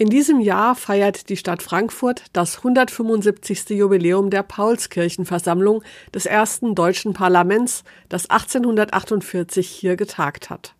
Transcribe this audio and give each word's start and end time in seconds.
In 0.00 0.08
diesem 0.08 0.40
Jahr 0.40 0.76
feiert 0.76 1.28
die 1.28 1.36
Stadt 1.36 1.62
Frankfurt 1.62 2.24
das 2.32 2.56
175. 2.56 3.68
Jubiläum 3.68 4.30
der 4.30 4.42
Paulskirchenversammlung 4.42 5.82
des 6.14 6.24
ersten 6.24 6.74
deutschen 6.74 7.12
Parlaments, 7.12 7.84
das 8.08 8.30
1848 8.30 9.68
hier 9.68 9.96
getagt 9.96 10.48
hat. 10.48 10.74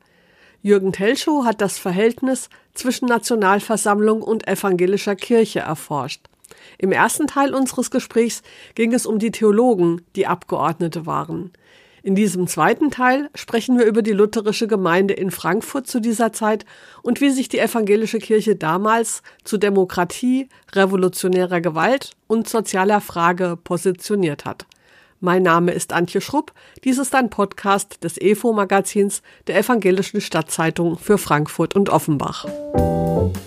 Jürgen 0.63 0.93
Telschow 0.93 1.45
hat 1.45 1.61
das 1.61 1.79
Verhältnis 1.79 2.49
zwischen 2.73 3.09
Nationalversammlung 3.09 4.23
und 4.23 4.49
evangelischer 4.49 5.17
Kirche 5.17 5.61
erforscht. 5.61 6.23
Im 6.79 6.91
ersten 6.91 7.27
Teil 7.27 7.55
unseres 7.55 7.91
Gesprächs 7.91 8.43
ging 8.75 8.95
es 8.95 9.05
um 9.05 9.19
die 9.19 9.33
Theologen, 9.33 10.01
die 10.17 10.29
Abgeordnete 10.29 11.05
waren. 11.05 11.53
In 12.03 12.15
diesem 12.15 12.47
zweiten 12.47 12.91
Teil 12.91 13.29
sprechen 13.35 13.79
wir 13.79 13.85
über 13.85 14.03
die 14.03 14.13
lutherische 14.13 14.67
Gemeinde 14.67 15.15
in 15.15 15.31
Frankfurt 15.31 15.87
zu 15.87 16.01
dieser 16.01 16.33
Zeit 16.33 16.65
und 17.03 17.21
wie 17.21 17.31
sich 17.31 17.49
die 17.49 17.59
evangelische 17.59 18.19
Kirche 18.19 18.57
damals 18.57 19.23
zu 19.45 19.59
Demokratie, 19.59 20.49
revolutionärer 20.73 21.61
Gewalt 21.61 22.13
und 22.27 22.49
sozialer 22.49 23.01
Frage 23.01 23.59
positioniert 23.63 24.45
hat. 24.45 24.67
Mein 25.21 25.43
Name 25.43 25.73
ist 25.73 25.93
Antje 25.93 26.23
Schrupp. 26.23 26.53
Dies 26.85 26.97
ist 26.97 27.15
ein 27.15 27.29
Podcast 27.29 28.03
des 28.03 28.19
EFO-Magazins 28.19 29.21
der 29.47 29.59
Evangelischen 29.59 30.23
Stadtzeitung 30.23 30.97
für 30.97 31.19
Frankfurt 31.19 31.77
und 31.77 31.91
Offenbach. 31.91 32.47
Felschuss, 32.47 33.40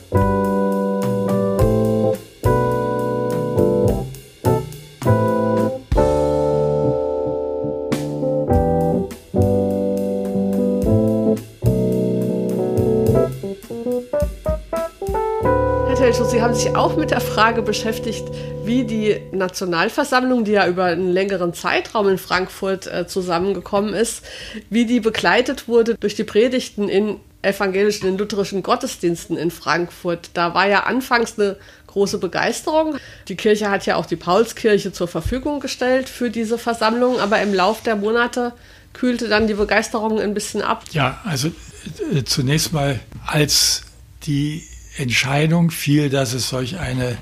Haben 16.53 16.59
sich 16.59 16.75
auch 16.75 16.97
mit 16.97 17.09
der 17.09 17.19
Frage 17.19 17.63
beschäftigt, 17.63 18.27
wie 18.63 18.83
die 18.83 19.19
Nationalversammlung, 19.31 20.45
die 20.45 20.51
ja 20.51 20.67
über 20.67 20.83
einen 20.83 21.11
längeren 21.11 21.55
Zeitraum 21.55 22.07
in 22.07 22.19
Frankfurt 22.19 22.85
äh, 22.85 23.07
zusammengekommen 23.07 23.95
ist, 23.95 24.21
wie 24.69 24.85
die 24.85 24.99
begleitet 24.99 25.67
wurde 25.67 25.95
durch 25.95 26.13
die 26.13 26.23
Predigten 26.23 26.89
in 26.89 27.19
evangelischen, 27.41 28.07
in 28.07 28.19
lutherischen 28.19 28.61
Gottesdiensten 28.61 29.35
in 29.35 29.49
Frankfurt. 29.49 30.29
Da 30.35 30.53
war 30.53 30.67
ja 30.67 30.83
anfangs 30.83 31.39
eine 31.39 31.57
große 31.87 32.19
Begeisterung. 32.19 32.97
Die 33.29 33.35
Kirche 33.35 33.71
hat 33.71 33.87
ja 33.87 33.95
auch 33.95 34.05
die 34.05 34.15
Paulskirche 34.15 34.91
zur 34.91 35.07
Verfügung 35.07 35.59
gestellt 35.59 36.07
für 36.07 36.29
diese 36.29 36.59
Versammlung, 36.59 37.19
aber 37.19 37.41
im 37.41 37.51
Lauf 37.51 37.81
der 37.81 37.95
Monate 37.95 38.53
kühlte 38.93 39.27
dann 39.27 39.47
die 39.47 39.55
Begeisterung 39.55 40.19
ein 40.19 40.35
bisschen 40.35 40.61
ab. 40.61 40.83
Ja, 40.91 41.19
also 41.25 41.47
äh, 42.13 42.23
zunächst 42.23 42.73
mal 42.73 42.99
als 43.25 43.85
die 44.27 44.61
Entscheidung 44.97 45.71
fiel, 45.71 46.09
dass 46.09 46.33
es 46.33 46.49
solch 46.49 46.79
eine 46.79 47.17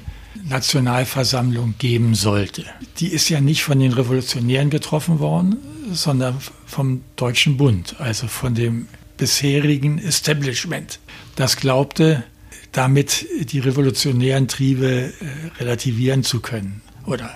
Nationalversammlung 0.48 1.76
geben 1.78 2.16
sollte. 2.16 2.66
Die 3.00 3.08
ist 3.08 3.30
ja 3.30 3.42
nicht 3.42 3.64
von 3.64 3.80
den 3.80 3.94
Revolutionären 3.94 4.70
getroffen 4.70 5.20
worden, 5.20 5.58
sondern 5.92 6.38
vom 6.66 7.04
Deutschen 7.16 7.58
Bund, 7.58 7.96
also 8.00 8.28
von 8.28 8.56
dem 8.56 8.88
bisherigen 9.18 10.00
Establishment. 10.00 11.00
Das 11.36 11.58
glaubte, 11.58 12.24
damit 12.72 13.28
die 13.42 13.60
revolutionären 13.60 14.48
Triebe 14.48 15.14
äh, 15.20 15.60
relativieren 15.60 16.24
zu 16.24 16.40
können 16.40 16.82
oder 17.06 17.30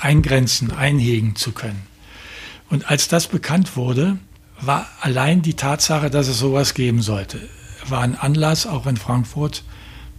eingrenzen, 0.00 0.70
einhegen 0.70 1.36
zu 1.36 1.52
können. 1.52 1.82
Und 2.70 2.90
als 2.90 3.08
das 3.08 3.26
bekannt 3.26 3.76
wurde, 3.76 4.18
war 4.60 4.88
allein 5.00 5.42
die 5.42 5.54
Tatsache, 5.54 6.10
dass 6.10 6.28
es 6.28 6.38
sowas 6.38 6.74
geben 6.74 7.02
sollte, 7.02 7.40
war 7.88 8.02
ein 8.02 8.16
Anlass, 8.16 8.66
auch 8.66 8.86
in 8.86 8.96
Frankfurt, 8.96 9.62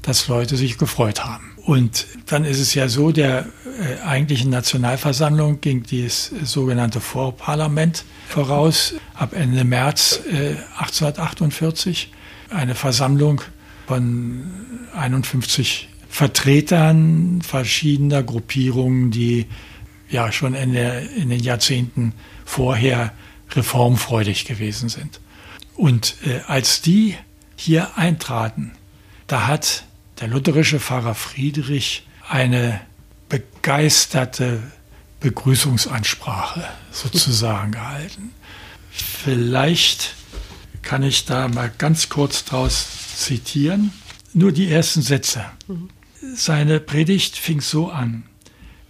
dass 0.02 0.28
Leute 0.28 0.56
sich 0.56 0.78
gefreut 0.78 1.26
haben. 1.26 1.52
Und 1.66 2.06
dann 2.28 2.46
ist 2.46 2.60
es 2.60 2.76
ja 2.76 2.88
so, 2.88 3.12
der 3.12 3.48
äh, 3.66 4.06
eigentlichen 4.06 4.52
Nationalversammlung 4.52 5.62
ging 5.62 5.84
das 5.90 6.32
sogenannte 6.44 7.02
Vorparlament 7.02 8.06
voraus, 8.28 8.94
ab 9.16 9.34
Ende 9.34 9.64
März 9.64 10.22
äh, 10.32 10.56
1848. 10.78 12.12
Eine 12.52 12.76
Versammlung 12.76 13.42
von 13.88 14.44
51 14.96 15.90
Vertretern 16.08 17.42
verschiedener 17.42 18.22
Gruppierungen, 18.22 19.10
die 19.10 19.48
ja 20.10 20.32
schon 20.32 20.54
in, 20.54 20.74
der, 20.74 21.10
in 21.12 21.30
den 21.30 21.42
Jahrzehnten 21.42 22.14
vorher 22.46 23.12
reformfreudig 23.54 24.46
gewesen 24.46 24.88
sind. 24.90 25.20
Und 25.76 26.16
äh, 26.26 26.42
als 26.48 26.82
die 26.82 27.16
hier 27.56 27.98
eintraten, 27.98 28.72
da 29.28 29.48
hat 29.48 29.84
der 30.20 30.28
lutherische 30.28 30.80
Pfarrer 30.80 31.16
Friedrich 31.16 32.08
eine 32.28 32.82
begeisterte 33.30 34.62
Begrüßungsansprache 35.20 36.64
sozusagen 36.92 37.72
gehalten. 37.72 38.32
Vielleicht 38.92 40.16
kann 40.82 41.04
ich 41.04 41.26
da 41.26 41.48
mal 41.48 41.72
ganz 41.78 42.10
kurz 42.10 42.46
draus 42.46 42.88
zitieren. 43.18 43.92
Nur 44.34 44.52
die 44.52 44.70
ersten 44.70 45.02
Sätze. 45.02 45.46
Seine 46.36 46.80
Predigt 46.80 47.38
fing 47.38 47.62
so 47.62 47.90
an. 47.90 48.24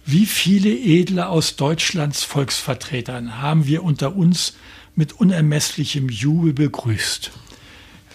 Wie 0.04 0.26
viele 0.26 0.70
Edle 0.70 1.28
aus 1.28 1.56
Deutschlands 1.56 2.22
Volksvertretern 2.22 3.40
haben 3.40 3.66
wir 3.66 3.82
unter 3.82 4.14
uns 4.14 4.54
mit 4.94 5.14
unermesslichem 5.14 6.08
Jubel 6.08 6.52
begrüßt. 6.52 7.32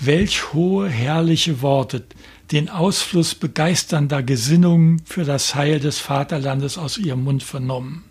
Welch 0.03 0.53
hohe, 0.53 0.89
herrliche 0.89 1.61
Worte, 1.61 2.03
den 2.51 2.69
Ausfluss 2.69 3.35
begeisternder 3.35 4.23
Gesinnungen 4.23 4.99
für 5.05 5.25
das 5.25 5.53
Heil 5.53 5.79
des 5.79 5.99
Vaterlandes 5.99 6.79
aus 6.79 6.97
ihrem 6.97 7.23
Mund 7.23 7.43
vernommen. 7.43 8.03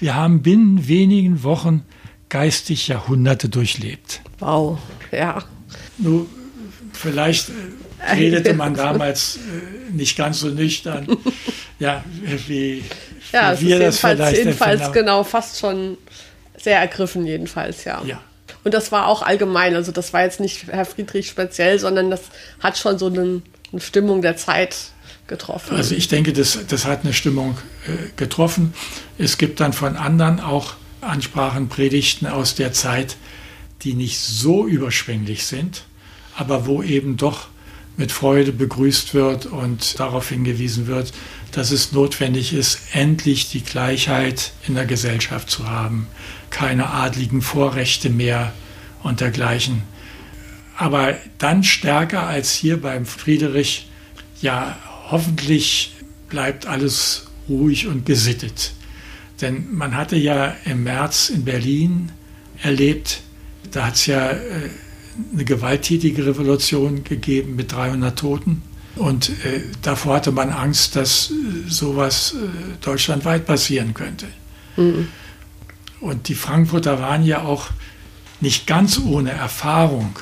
Wir 0.00 0.16
haben 0.16 0.42
binnen 0.42 0.88
wenigen 0.88 1.44
Wochen 1.44 1.84
geistig 2.28 2.88
Jahrhunderte 2.88 3.48
durchlebt. 3.48 4.22
Wow, 4.40 4.78
ja. 5.12 5.44
Nur 5.98 6.26
vielleicht 6.92 7.48
äh, 7.48 8.12
redete 8.14 8.54
man 8.54 8.74
damals 8.74 9.36
äh, 9.36 9.92
nicht 9.92 10.16
ganz 10.16 10.40
so 10.40 10.48
nüchtern, 10.48 11.06
ja, 11.78 12.04
wie, 12.48 12.82
ja, 13.32 13.58
wie 13.60 13.68
wir 13.68 13.78
das 13.78 14.00
vielleicht 14.00 14.36
jedenfalls 14.36 14.92
genau 14.92 15.22
fast 15.22 15.60
schon 15.60 15.96
sehr 16.56 16.80
ergriffen 16.80 17.24
jedenfalls, 17.24 17.84
ja. 17.84 18.02
Ja. 18.04 18.20
Und 18.68 18.74
das 18.74 18.92
war 18.92 19.06
auch 19.06 19.22
allgemein. 19.22 19.74
Also 19.74 19.92
das 19.92 20.12
war 20.12 20.24
jetzt 20.24 20.40
nicht 20.40 20.66
Herr 20.66 20.84
Friedrich 20.84 21.28
speziell, 21.28 21.78
sondern 21.78 22.10
das 22.10 22.20
hat 22.60 22.76
schon 22.76 22.98
so 22.98 23.06
eine, 23.06 23.40
eine 23.72 23.80
Stimmung 23.80 24.20
der 24.20 24.36
Zeit 24.36 24.76
getroffen. 25.26 25.74
Also 25.74 25.94
ich 25.94 26.08
denke, 26.08 26.34
das, 26.34 26.58
das 26.68 26.84
hat 26.84 27.02
eine 27.02 27.14
Stimmung 27.14 27.56
äh, 27.86 28.10
getroffen. 28.16 28.74
Es 29.16 29.38
gibt 29.38 29.60
dann 29.60 29.72
von 29.72 29.96
anderen 29.96 30.38
auch 30.38 30.74
Ansprachen, 31.00 31.70
Predigten 31.70 32.26
aus 32.26 32.56
der 32.56 32.74
Zeit, 32.74 33.16
die 33.84 33.94
nicht 33.94 34.20
so 34.20 34.66
überschwänglich 34.66 35.46
sind, 35.46 35.84
aber 36.36 36.66
wo 36.66 36.82
eben 36.82 37.16
doch 37.16 37.48
mit 37.98 38.12
Freude 38.12 38.52
begrüßt 38.52 39.12
wird 39.12 39.44
und 39.46 39.98
darauf 39.98 40.28
hingewiesen 40.28 40.86
wird, 40.86 41.12
dass 41.50 41.72
es 41.72 41.92
notwendig 41.92 42.54
ist, 42.54 42.78
endlich 42.92 43.50
die 43.50 43.62
Gleichheit 43.62 44.52
in 44.66 44.74
der 44.74 44.86
Gesellschaft 44.86 45.50
zu 45.50 45.68
haben, 45.68 46.06
keine 46.48 46.90
adligen 46.90 47.42
Vorrechte 47.42 48.08
mehr 48.08 48.52
und 49.02 49.20
dergleichen. 49.20 49.82
Aber 50.76 51.16
dann 51.38 51.64
stärker 51.64 52.26
als 52.26 52.54
hier 52.54 52.80
beim 52.80 53.04
Friedrich, 53.04 53.88
ja, 54.40 54.78
hoffentlich 55.10 55.96
bleibt 56.28 56.66
alles 56.66 57.26
ruhig 57.48 57.88
und 57.88 58.06
gesittet. 58.06 58.74
Denn 59.40 59.72
man 59.74 59.96
hatte 59.96 60.16
ja 60.16 60.54
im 60.64 60.84
März 60.84 61.30
in 61.30 61.44
Berlin 61.44 62.12
erlebt, 62.62 63.22
da 63.72 63.86
hat 63.86 63.94
es 63.94 64.06
ja 64.06 64.30
äh, 64.30 64.70
eine 65.32 65.44
gewalttätige 65.44 66.26
Revolution 66.26 67.04
gegeben 67.04 67.56
mit 67.56 67.72
300 67.72 68.18
Toten. 68.18 68.62
Und 68.96 69.30
äh, 69.44 69.62
davor 69.82 70.16
hatte 70.16 70.32
man 70.32 70.50
Angst, 70.50 70.96
dass 70.96 71.30
äh, 71.30 71.68
sowas 71.68 72.34
äh, 72.34 72.84
deutschlandweit 72.84 73.46
passieren 73.46 73.94
könnte. 73.94 74.26
Mhm. 74.76 75.08
Und 76.00 76.28
die 76.28 76.34
Frankfurter 76.34 77.00
waren 77.00 77.24
ja 77.24 77.42
auch 77.42 77.68
nicht 78.40 78.66
ganz 78.66 78.98
ohne 78.98 79.30
Erfahrung. 79.30 80.16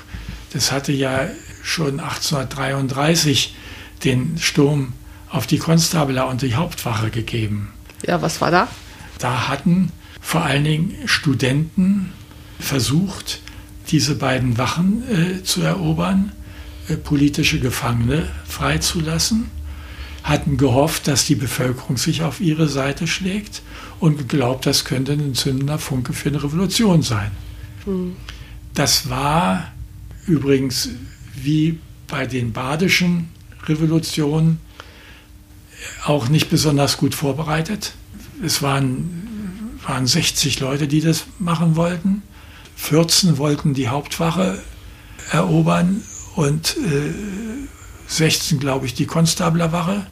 Das 0.52 0.72
hatte 0.72 0.92
ja 0.92 1.28
schon 1.62 2.00
1833 2.00 3.54
den 4.04 4.38
Sturm 4.38 4.92
auf 5.28 5.46
die 5.46 5.58
Konstabler 5.58 6.28
und 6.28 6.42
die 6.42 6.54
Hauptwache 6.54 7.10
gegeben. 7.10 7.72
Ja, 8.06 8.22
was 8.22 8.40
war 8.40 8.50
da? 8.50 8.68
Da 9.18 9.48
hatten 9.48 9.90
vor 10.20 10.42
allen 10.42 10.64
Dingen 10.64 10.94
Studenten 11.06 12.12
versucht, 12.58 13.40
diese 13.88 14.16
beiden 14.16 14.58
Wachen 14.58 15.02
äh, 15.10 15.42
zu 15.42 15.62
erobern, 15.62 16.32
äh, 16.88 16.96
politische 16.96 17.60
Gefangene 17.60 18.28
freizulassen, 18.46 19.50
hatten 20.22 20.56
gehofft, 20.56 21.06
dass 21.06 21.24
die 21.24 21.36
Bevölkerung 21.36 21.96
sich 21.96 22.22
auf 22.22 22.40
ihre 22.40 22.68
Seite 22.68 23.06
schlägt 23.06 23.62
und 24.00 24.18
geglaubt, 24.18 24.66
das 24.66 24.84
könnte 24.84 25.12
ein 25.12 25.34
zündender 25.34 25.78
Funke 25.78 26.12
für 26.12 26.28
eine 26.28 26.42
Revolution 26.42 27.02
sein. 27.02 27.30
Mhm. 27.86 28.16
Das 28.74 29.08
war 29.08 29.72
übrigens 30.26 30.90
wie 31.34 31.78
bei 32.08 32.26
den 32.26 32.52
badischen 32.52 33.28
Revolution 33.66 34.58
auch 36.04 36.28
nicht 36.28 36.50
besonders 36.50 36.96
gut 36.96 37.14
vorbereitet. 37.14 37.94
Es 38.44 38.62
waren, 38.62 39.78
waren 39.86 40.06
60 40.06 40.60
Leute, 40.60 40.88
die 40.88 41.00
das 41.00 41.24
machen 41.38 41.76
wollten. 41.76 42.22
14 42.76 43.38
wollten 43.38 43.74
die 43.74 43.88
Hauptwache 43.88 44.58
erobern 45.32 46.02
und 46.36 46.76
äh, 46.76 47.12
16, 48.06 48.60
glaube 48.60 48.86
ich, 48.86 48.94
die 48.94 49.06
Konstablerwache. 49.06 50.06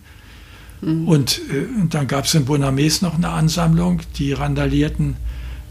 Mhm. 0.81 1.07
Und, 1.07 1.41
äh, 1.51 1.81
und, 1.81 1.95
dann 1.95 2.09
gab 2.09 2.25
es 2.25 2.35
in 2.35 2.47
Bonames 2.47 3.03
noch 3.03 3.15
eine 3.15 3.29
Ansammlung, 3.29 4.01
die 4.17 4.33
randalierten 4.33 5.17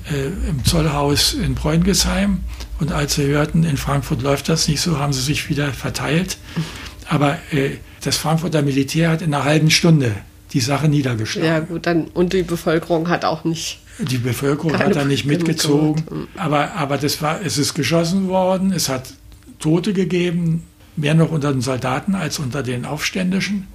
äh, 0.10 0.28
im 0.50 0.64
Zollhaus 0.64 1.34
in 1.34 1.56
Bräungesheim. 1.56 2.40
Und 2.80 2.92
als 2.92 3.16
sie 3.16 3.26
hörten, 3.26 3.64
in 3.64 3.78
Frankfurt 3.78 4.22
läuft 4.22 4.48
das 4.50 4.68
nicht 4.68 4.82
so, 4.82 5.00
haben 5.00 5.14
sie 5.14 5.22
sich 5.22 5.50
wieder 5.50 5.74
verteilt. 5.74 6.38
Aber 7.10 7.38
äh, 7.52 7.72
das 8.04 8.18
Frankfurter 8.18 8.62
Militär 8.62 9.10
hat 9.10 9.22
in 9.22 9.34
einer 9.34 9.44
halben 9.44 9.72
Stunde 9.72 10.14
die 10.54 10.60
Sache 10.60 10.88
niedergeschlagen. 10.88 11.50
Ja, 11.50 11.60
gut, 11.60 11.86
dann, 11.86 12.06
und 12.06 12.34
die 12.34 12.44
Bevölkerung 12.44 13.10
hat 13.10 13.26
auch 13.26 13.44
nicht. 13.44 13.80
Die 14.00 14.18
Bevölkerung 14.18 14.78
hat 14.78 14.96
da 14.96 15.06
nicht 15.06 15.26
mitgezogen. 15.26 16.04
Mhm. 16.10 16.28
Aber, 16.36 16.74
aber 16.74 16.98
das 16.98 17.22
war, 17.22 17.42
es 17.42 17.58
ist 17.58 17.74
geschossen 17.74 18.28
worden, 18.28 18.72
es 18.72 18.90
hat 18.90 19.14
Tote 19.60 19.94
gegeben, 19.94 20.64
mehr 20.96 21.14
noch 21.14 21.32
unter 21.32 21.52
den 21.52 21.62
Soldaten 21.62 22.16
als 22.16 22.40
unter 22.40 22.64
den 22.64 22.86
Aufständischen. 22.86 23.68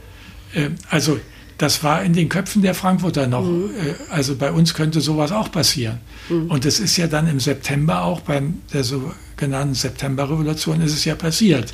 Äh, 0.54 0.70
also 0.90 1.18
das 1.56 1.82
war 1.82 2.02
in 2.04 2.12
den 2.12 2.28
Köpfen 2.28 2.62
der 2.62 2.74
Frankfurter 2.74 3.26
noch. 3.26 3.42
Mhm. 3.42 3.70
Also 4.10 4.36
bei 4.36 4.52
uns 4.52 4.74
könnte 4.74 5.00
sowas 5.00 5.32
auch 5.32 5.50
passieren. 5.50 5.98
Mhm. 6.28 6.50
Und 6.50 6.64
es 6.64 6.78
ist 6.78 6.96
ja 6.96 7.06
dann 7.08 7.28
im 7.28 7.40
September 7.40 8.02
auch 8.02 8.20
bei 8.20 8.42
der 8.72 8.84
sogenannten 8.84 9.74
Septemberrevolution 9.74 10.80
ist 10.80 10.92
es 10.92 11.04
ja 11.04 11.14
passiert. 11.14 11.72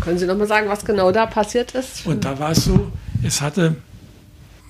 Können 0.00 0.18
Sie 0.18 0.26
noch 0.26 0.36
mal 0.36 0.46
sagen, 0.46 0.68
was 0.68 0.84
genau 0.84 1.12
da 1.12 1.26
passiert 1.26 1.72
ist? 1.72 2.06
Und 2.06 2.24
da 2.24 2.38
war 2.38 2.52
es 2.52 2.64
so, 2.64 2.90
es 3.22 3.40
hatte, 3.40 3.76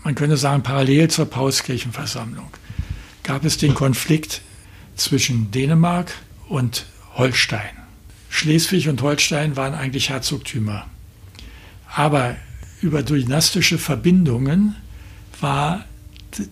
man 0.03 0.15
könnte 0.15 0.37
sagen, 0.37 0.63
parallel 0.63 1.09
zur 1.09 1.27
Paulskirchenversammlung 1.27 2.49
gab 3.31 3.45
es 3.45 3.59
den 3.59 3.75
Konflikt 3.75 4.43
zwischen 4.97 5.53
Dänemark 5.53 6.13
und 6.49 6.87
Holstein. 7.15 7.71
Schleswig 8.29 8.89
und 8.89 9.03
Holstein 9.03 9.55
waren 9.55 9.73
eigentlich 9.73 10.09
Herzogtümer. 10.09 10.89
Aber 11.95 12.35
über 12.83 13.05
dynastische 13.05 13.79
Verbindungen 13.79 14.75
war 15.41 15.85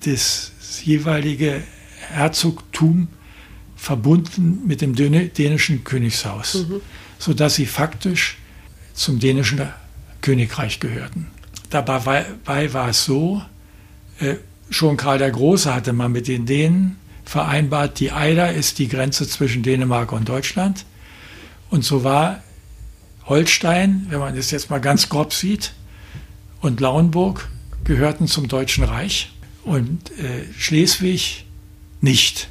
das 0.05 0.53
jeweilige 0.85 1.65
Herzogtum 2.11 3.09
verbunden 3.75 4.65
mit 4.65 4.81
dem 4.81 4.95
dänischen 4.95 5.83
Königshaus, 5.83 6.55
mhm. 6.69 6.81
sodass 7.19 7.57
sie 7.57 7.67
faktisch 7.67 8.37
zum 8.95 9.19
dänischen 9.19 9.61
Königreich 10.21 10.79
gehörten. 10.79 11.27
Dabei 11.71 12.25
war 12.73 12.89
es 12.89 13.05
so, 13.05 13.43
äh, 14.21 14.37
schon 14.71 14.97
Karl 14.97 15.19
der 15.19 15.31
Große 15.31 15.75
hatte 15.75 15.93
man 15.93 16.13
mit 16.13 16.29
den 16.29 16.47
Dänen 16.47 16.97
vereinbart, 17.25 18.01
die 18.01 18.13
Eider 18.13 18.53
ist 18.53 18.79
die 18.79 18.89
Grenze 18.89 19.29
zwischen 19.29 19.63
Dänemark 19.63 20.13
und 20.13 20.29
Deutschland. 20.29 20.85
Und 21.71 21.85
so 21.85 22.05
war 22.05 22.43
Holstein, 23.27 24.07
wenn 24.09 24.21
man 24.21 24.37
es 24.37 24.51
jetzt 24.51 24.71
mal 24.71 24.81
ganz 24.81 25.09
grob 25.09 25.33
sieht, 25.33 25.75
und 26.61 26.81
Lauenburg 26.81 27.49
gehörten 27.85 28.27
zum 28.27 28.49
Deutschen 28.49 28.83
Reich 28.83 29.31
und 29.63 30.11
äh, 30.19 30.45
Schleswig 30.59 31.45
nicht. 32.01 32.49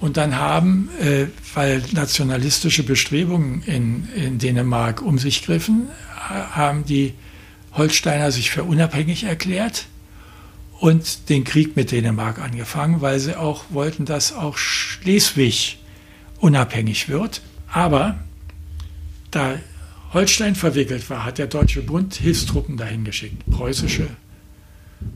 Und 0.00 0.16
dann 0.16 0.36
haben, 0.36 0.90
äh, 1.00 1.26
weil 1.54 1.82
nationalistische 1.92 2.82
Bestrebungen 2.82 3.62
in, 3.62 4.08
in 4.14 4.38
Dänemark 4.38 5.00
um 5.00 5.18
sich 5.18 5.44
griffen, 5.44 5.88
haben 6.28 6.84
die 6.84 7.14
Holsteiner 7.72 8.30
sich 8.32 8.50
für 8.50 8.64
unabhängig 8.64 9.24
erklärt 9.24 9.86
und 10.78 11.28
den 11.28 11.44
Krieg 11.44 11.76
mit 11.76 11.90
Dänemark 11.90 12.38
angefangen, 12.38 13.00
weil 13.00 13.18
sie 13.18 13.36
auch 13.36 13.64
wollten, 13.70 14.04
dass 14.04 14.32
auch 14.32 14.56
Schleswig 14.56 15.78
unabhängig 16.38 17.08
wird. 17.08 17.42
Aber 17.70 18.18
da 19.30 19.56
Holstein 20.12 20.54
verwickelt 20.54 21.08
war, 21.10 21.24
hat 21.24 21.38
der 21.38 21.48
Deutsche 21.48 21.82
Bund 21.82 22.14
Hilfstruppen 22.14 22.76
dahin 22.76 23.04
geschickt, 23.04 23.42
preußische 23.50 24.08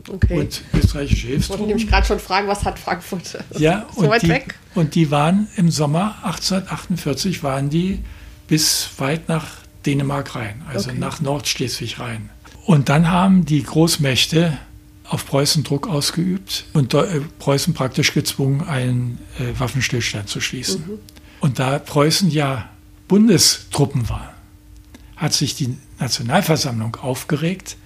okay. 0.09 0.39
und 0.39 0.63
österreichische 0.75 1.29
Hilfstruppen. 1.29 1.41
Ich 1.41 1.49
wollte 1.49 1.63
nämlich 1.69 1.89
gerade 1.89 2.07
schon 2.07 2.19
fragen, 2.19 2.49
was 2.49 2.65
hat 2.65 2.79
Frankfurt 2.79 3.39
ja, 3.59 3.87
so 3.97 4.09
weit 4.09 4.23
die, 4.23 4.29
weg? 4.29 4.55
Und 4.75 4.95
die 4.95 5.11
waren 5.11 5.49
im 5.57 5.71
Sommer 5.71 6.17
1848 6.25 7.43
waren 7.43 7.71
die 7.71 8.01
bis 8.49 8.91
weit 8.99 9.29
nach 9.29 9.47
Dänemark 9.87 10.35
rein, 10.35 10.63
also 10.69 10.91
okay. 10.91 10.99
nach 10.99 11.21
Nordschleswig 11.21 11.99
rein. 11.99 12.31
Und 12.67 12.89
dann 12.89 13.11
haben 13.11 13.45
die 13.45 13.63
Großmächte 13.63 14.59
auf 15.09 15.27
Preußen 15.27 15.65
Druck 15.65 15.89
ausgeübt 15.89 16.65
und 16.73 16.95
äh, 16.95 17.21
Preußen 17.39 17.75
praktisch 17.75 18.15
gezwungen, 18.15 18.63
einen 18.63 19.19
äh, 19.39 19.59
Waffenstillstand 19.59 20.29
zu 20.29 20.41
schließen. 20.41 20.85
Mhm. 20.87 20.99
Und 21.41 21.59
da 21.59 21.79
Preußen 21.79 22.31
ja 22.31 22.71
Bundestruppen 23.09 24.09
war, 24.09 24.35
hat 25.17 25.33
sich 25.33 25.55
die 25.55 25.77
Nationalversammlung 25.99 26.97
aufgeregt, 26.97 27.77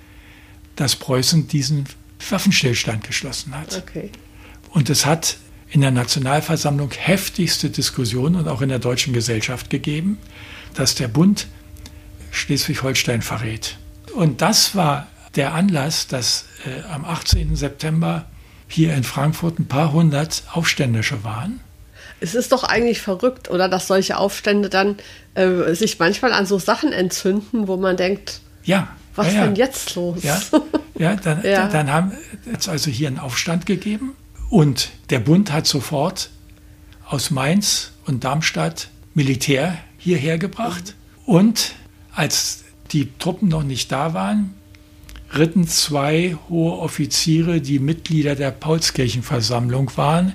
dass 0.77 0.97
Preußen 0.97 1.49
diesen 1.49 1.87
Waffenstillstand 2.31 3.05
geschlossen 3.05 3.55
hat. 3.55 3.77
Okay. 3.77 4.11
Und 4.71 4.91
es 4.91 5.07
hat 5.07 5.39
in 5.71 5.81
der 5.81 5.91
Nationalversammlung 5.91 6.91
heftigste 6.93 7.71
Diskussionen 7.71 8.37
und 8.37 8.49
auch 8.49 8.63
in 8.63 8.69
der 8.69 8.79
deutschen 8.79 9.13
Gesellschaft 9.13 9.71
gegeben, 9.71 10.19
dass 10.75 10.95
der 10.95 11.09
Bund 11.09 11.49
Schleswig-Holstein 12.31 13.23
verrät. 13.23 13.79
Und 14.15 14.43
das 14.43 14.75
war 14.75 15.09
der 15.37 15.55
Anlass, 15.55 16.07
dass 16.07 16.47
äh, 16.65 16.89
am 16.93 17.05
18. 17.05 17.57
September 17.57 18.27
hier 18.69 18.95
in 18.95 19.05
Frankfurt 19.05 19.59
ein 19.59 19.69
paar 19.69 19.93
hundert 19.93 20.43
Aufständische 20.53 21.23
waren 21.25 21.61
es 22.21 22.35
ist 22.35 22.53
doch 22.53 22.65
eigentlich 22.65 23.01
verrückt, 23.01 23.51
oder 23.51 23.69
dass 23.69 23.87
solche 23.87 24.17
Aufstände 24.17 24.69
dann 24.71 24.97
äh, 25.35 25.75
sich 25.75 25.99
manchmal 25.99 26.33
an 26.33 26.47
so 26.47 26.59
Sachen 26.59 26.93
entzünden, 26.93 27.69
wo 27.69 27.77
man 27.77 27.97
denkt, 27.97 28.41
ja, 28.65 28.89
was 29.15 29.33
ja, 29.33 29.45
denn 29.45 29.57
jetzt 29.57 29.95
los? 29.95 30.23
Ja, 30.23 30.41
ja, 30.99 31.17
dann, 31.17 31.43
ja. 31.45 31.69
dann 31.69 31.91
haben 31.91 32.13
es 32.59 32.69
also 32.69 32.91
hier 32.91 33.09
einen 33.09 33.19
Aufstand 33.19 33.67
gegeben 33.67 34.15
und 34.51 34.91
der 35.11 35.21
Bund 35.21 35.53
hat 35.53 35.67
sofort 35.67 36.31
aus 37.07 37.31
Mainz 37.31 37.93
und 38.07 38.25
Darmstadt 38.25 38.89
Militär 39.15 39.79
hierher 39.99 40.39
gebracht. 40.39 40.95
Mhm. 41.27 41.35
Und 41.35 41.73
als 42.15 42.65
die 42.93 43.13
Truppen 43.19 43.49
noch 43.49 43.63
nicht 43.63 43.91
da 43.93 44.15
waren, 44.15 44.55
ritten 45.39 45.69
zwei 45.69 46.37
hohe 46.49 46.79
Offiziere, 46.79 47.61
die 47.61 47.79
Mitglieder 47.79 48.35
der 48.35 48.51
Paulskirchenversammlung 48.51 49.97
waren, 49.97 50.33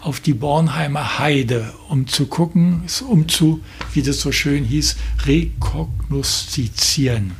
auf 0.00 0.20
die 0.20 0.34
Bornheimer 0.34 1.18
Heide, 1.18 1.72
um 1.88 2.06
zu 2.06 2.26
gucken, 2.26 2.84
um 3.08 3.26
zu, 3.28 3.60
wie 3.92 4.02
das 4.02 4.20
so 4.20 4.30
schön 4.32 4.64
hieß, 4.64 4.96
rekognoszizieren. 5.26 7.32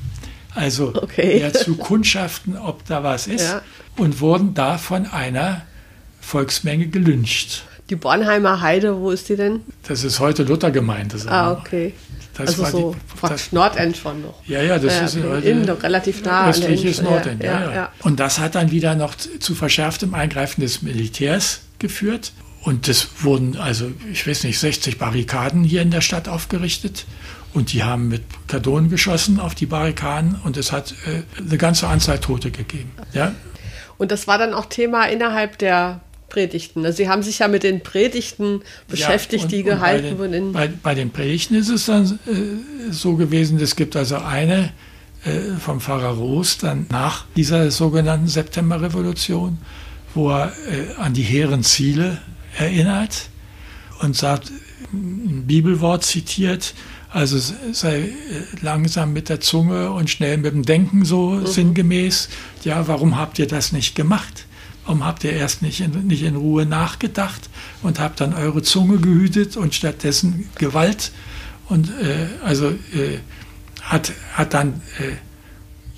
Also 0.54 0.94
okay. 0.94 1.40
ja, 1.40 1.52
zu 1.52 1.76
kundschaften, 1.76 2.56
ob 2.56 2.86
da 2.86 3.04
was 3.04 3.26
ist. 3.26 3.48
Ja. 3.48 3.60
Und 3.96 4.20
wurden 4.20 4.54
da 4.54 4.78
von 4.78 5.06
einer 5.06 5.62
Volksmenge 6.20 6.88
gelyncht. 6.88 7.64
Die 7.90 7.96
Bornheimer 7.96 8.60
Heide, 8.60 9.00
wo 9.00 9.10
ist 9.10 9.28
die 9.28 9.36
denn? 9.36 9.60
Das 9.86 10.04
ist 10.04 10.20
heute 10.20 10.42
Luthergemeinde. 10.42 11.16
Ah, 11.26 11.52
okay. 11.52 11.94
Das 12.38 12.60
also 12.60 12.66
so 12.66 12.94
die, 12.94 13.28
das, 13.28 13.52
Nordend 13.52 13.96
schon 13.96 14.22
noch. 14.22 14.34
Ja, 14.46 14.62
ja, 14.62 14.78
das 14.78 14.94
ja, 14.94 15.04
ist 15.04 15.16
okay. 15.16 15.50
Innen, 15.50 15.68
relativ 15.68 16.22
nah. 16.22 16.48
Östliches 16.48 17.02
Nordend, 17.02 17.42
ja, 17.42 17.60
ja, 17.60 17.74
ja, 17.74 17.92
Und 18.00 18.20
das 18.20 18.38
hat 18.38 18.54
dann 18.54 18.70
wieder 18.70 18.94
noch 18.94 19.14
zu 19.16 19.54
verschärftem 19.54 20.14
Eingreifen 20.14 20.60
des 20.60 20.82
Militärs 20.82 21.62
geführt. 21.78 22.32
Und 22.62 22.88
es 22.88 23.08
wurden 23.22 23.56
also, 23.56 23.90
ich 24.12 24.26
weiß 24.26 24.44
nicht, 24.44 24.58
60 24.58 24.98
Barrikaden 24.98 25.64
hier 25.64 25.82
in 25.82 25.90
der 25.90 26.00
Stadt 26.00 26.28
aufgerichtet. 26.28 27.06
Und 27.54 27.72
die 27.72 27.82
haben 27.82 28.08
mit 28.08 28.22
Kanonen 28.46 28.90
geschossen 28.90 29.40
auf 29.40 29.54
die 29.54 29.66
Barrikaden 29.66 30.36
und 30.44 30.56
es 30.56 30.70
hat 30.70 30.94
äh, 31.06 31.22
eine 31.40 31.56
ganze 31.56 31.88
Anzahl 31.88 32.18
Tote 32.20 32.50
gegeben. 32.50 32.92
Ja? 33.14 33.34
Und 33.96 34.12
das 34.12 34.28
war 34.28 34.38
dann 34.38 34.54
auch 34.54 34.66
Thema 34.66 35.06
innerhalb 35.06 35.58
der 35.58 36.00
Predigten. 36.28 36.84
Also 36.84 36.98
Sie 36.98 37.08
haben 37.08 37.22
sich 37.22 37.38
ja 37.40 37.48
mit 37.48 37.62
den 37.62 37.82
Predigten 37.82 38.62
beschäftigt, 38.88 39.42
ja, 39.42 39.46
und, 39.46 39.52
die 39.52 39.62
gehalten 39.62 40.18
wurden. 40.18 40.52
Bei, 40.52 40.68
bei, 40.68 40.94
den 40.94 41.10
Predigten 41.10 41.54
ist 41.54 41.68
es 41.68 41.86
dann 41.86 42.18
äh, 42.26 42.92
so 42.92 43.16
gewesen, 43.16 43.58
es 43.60 43.76
gibt 43.76 43.96
also 43.96 44.16
eine 44.16 44.72
äh, 45.24 45.58
vom 45.58 45.80
Pfarrer 45.80 46.10
Roos 46.10 46.58
dann 46.58 46.86
nach 46.90 47.24
dieser 47.36 47.70
sogenannten 47.70 48.28
Septemberrevolution, 48.28 49.58
wo 50.14 50.30
er 50.30 50.52
äh, 50.70 50.94
an 51.00 51.14
die 51.14 51.22
hehren 51.22 51.64
Ziele 51.64 52.18
erinnert 52.56 53.28
und 54.00 54.16
sagt, 54.16 54.52
ein 54.92 55.44
Bibelwort 55.46 56.04
zitiert, 56.04 56.74
also 57.10 57.38
sei 57.72 58.00
äh, 58.00 58.10
langsam 58.60 59.12
mit 59.12 59.28
der 59.28 59.40
Zunge 59.40 59.90
und 59.90 60.10
schnell 60.10 60.38
mit 60.38 60.52
dem 60.52 60.64
Denken 60.64 61.04
so 61.04 61.30
mhm. 61.30 61.46
sinngemäß. 61.46 62.28
Ja, 62.64 62.86
warum 62.86 63.16
habt 63.16 63.38
ihr 63.38 63.46
das 63.46 63.72
nicht 63.72 63.94
gemacht? 63.94 64.46
Warum 64.88 65.04
habt 65.04 65.22
ihr 65.22 65.34
erst 65.34 65.60
nicht 65.60 65.82
in, 65.82 66.06
nicht 66.06 66.22
in 66.22 66.34
Ruhe 66.34 66.64
nachgedacht 66.64 67.50
und 67.82 68.00
habt 68.00 68.22
dann 68.22 68.32
eure 68.32 68.62
Zunge 68.62 68.96
gehütet 68.96 69.54
und 69.58 69.74
stattdessen 69.74 70.48
Gewalt? 70.54 71.12
Und 71.68 71.90
äh, 71.90 72.28
also 72.42 72.68
äh, 72.70 73.18
hat, 73.82 74.14
hat 74.32 74.54
dann 74.54 74.80
äh, 74.98 75.16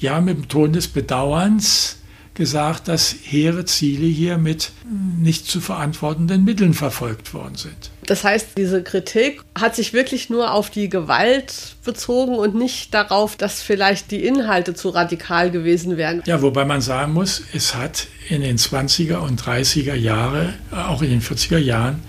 ja 0.01 0.21
mit 0.21 0.39
dem 0.39 0.49
Ton 0.49 0.73
des 0.73 0.89
Bedauerns 0.89 1.99
gesagt, 2.41 2.89
dass 2.89 3.15
hehre 3.23 3.67
Ziele 3.67 4.07
hier 4.07 4.39
mit 4.39 4.73
nicht 5.21 5.47
zu 5.47 5.61
verantwortenden 5.61 6.43
Mitteln 6.43 6.73
verfolgt 6.73 7.35
worden 7.35 7.55
sind. 7.55 7.91
Das 8.07 8.25
heißt, 8.25 8.57
diese 8.57 8.83
Kritik 8.83 9.43
hat 9.55 9.77
sich 9.77 9.93
wirklich 9.93 10.31
nur 10.31 10.55
auf 10.55 10.71
die 10.71 10.89
Gewalt 10.89 11.77
bezogen 11.85 12.35
und 12.35 12.55
nicht 12.55 12.95
darauf, 12.95 13.37
dass 13.37 13.61
vielleicht 13.61 14.11
die 14.11 14.25
Inhalte 14.25 14.73
zu 14.73 14.89
radikal 14.89 15.51
gewesen 15.51 15.99
wären. 15.99 16.23
Ja, 16.25 16.41
wobei 16.41 16.65
man 16.65 16.81
sagen 16.81 17.13
muss, 17.13 17.43
es 17.53 17.75
hat 17.75 18.07
in 18.31 18.41
den 18.41 18.57
20er 18.57 19.19
und 19.19 19.43
30er 19.43 19.95
Jahren, 19.95 20.55
auch 20.73 21.03
in 21.03 21.11
den 21.11 21.23
40er 21.23 21.59
Jahren, 21.59 22.03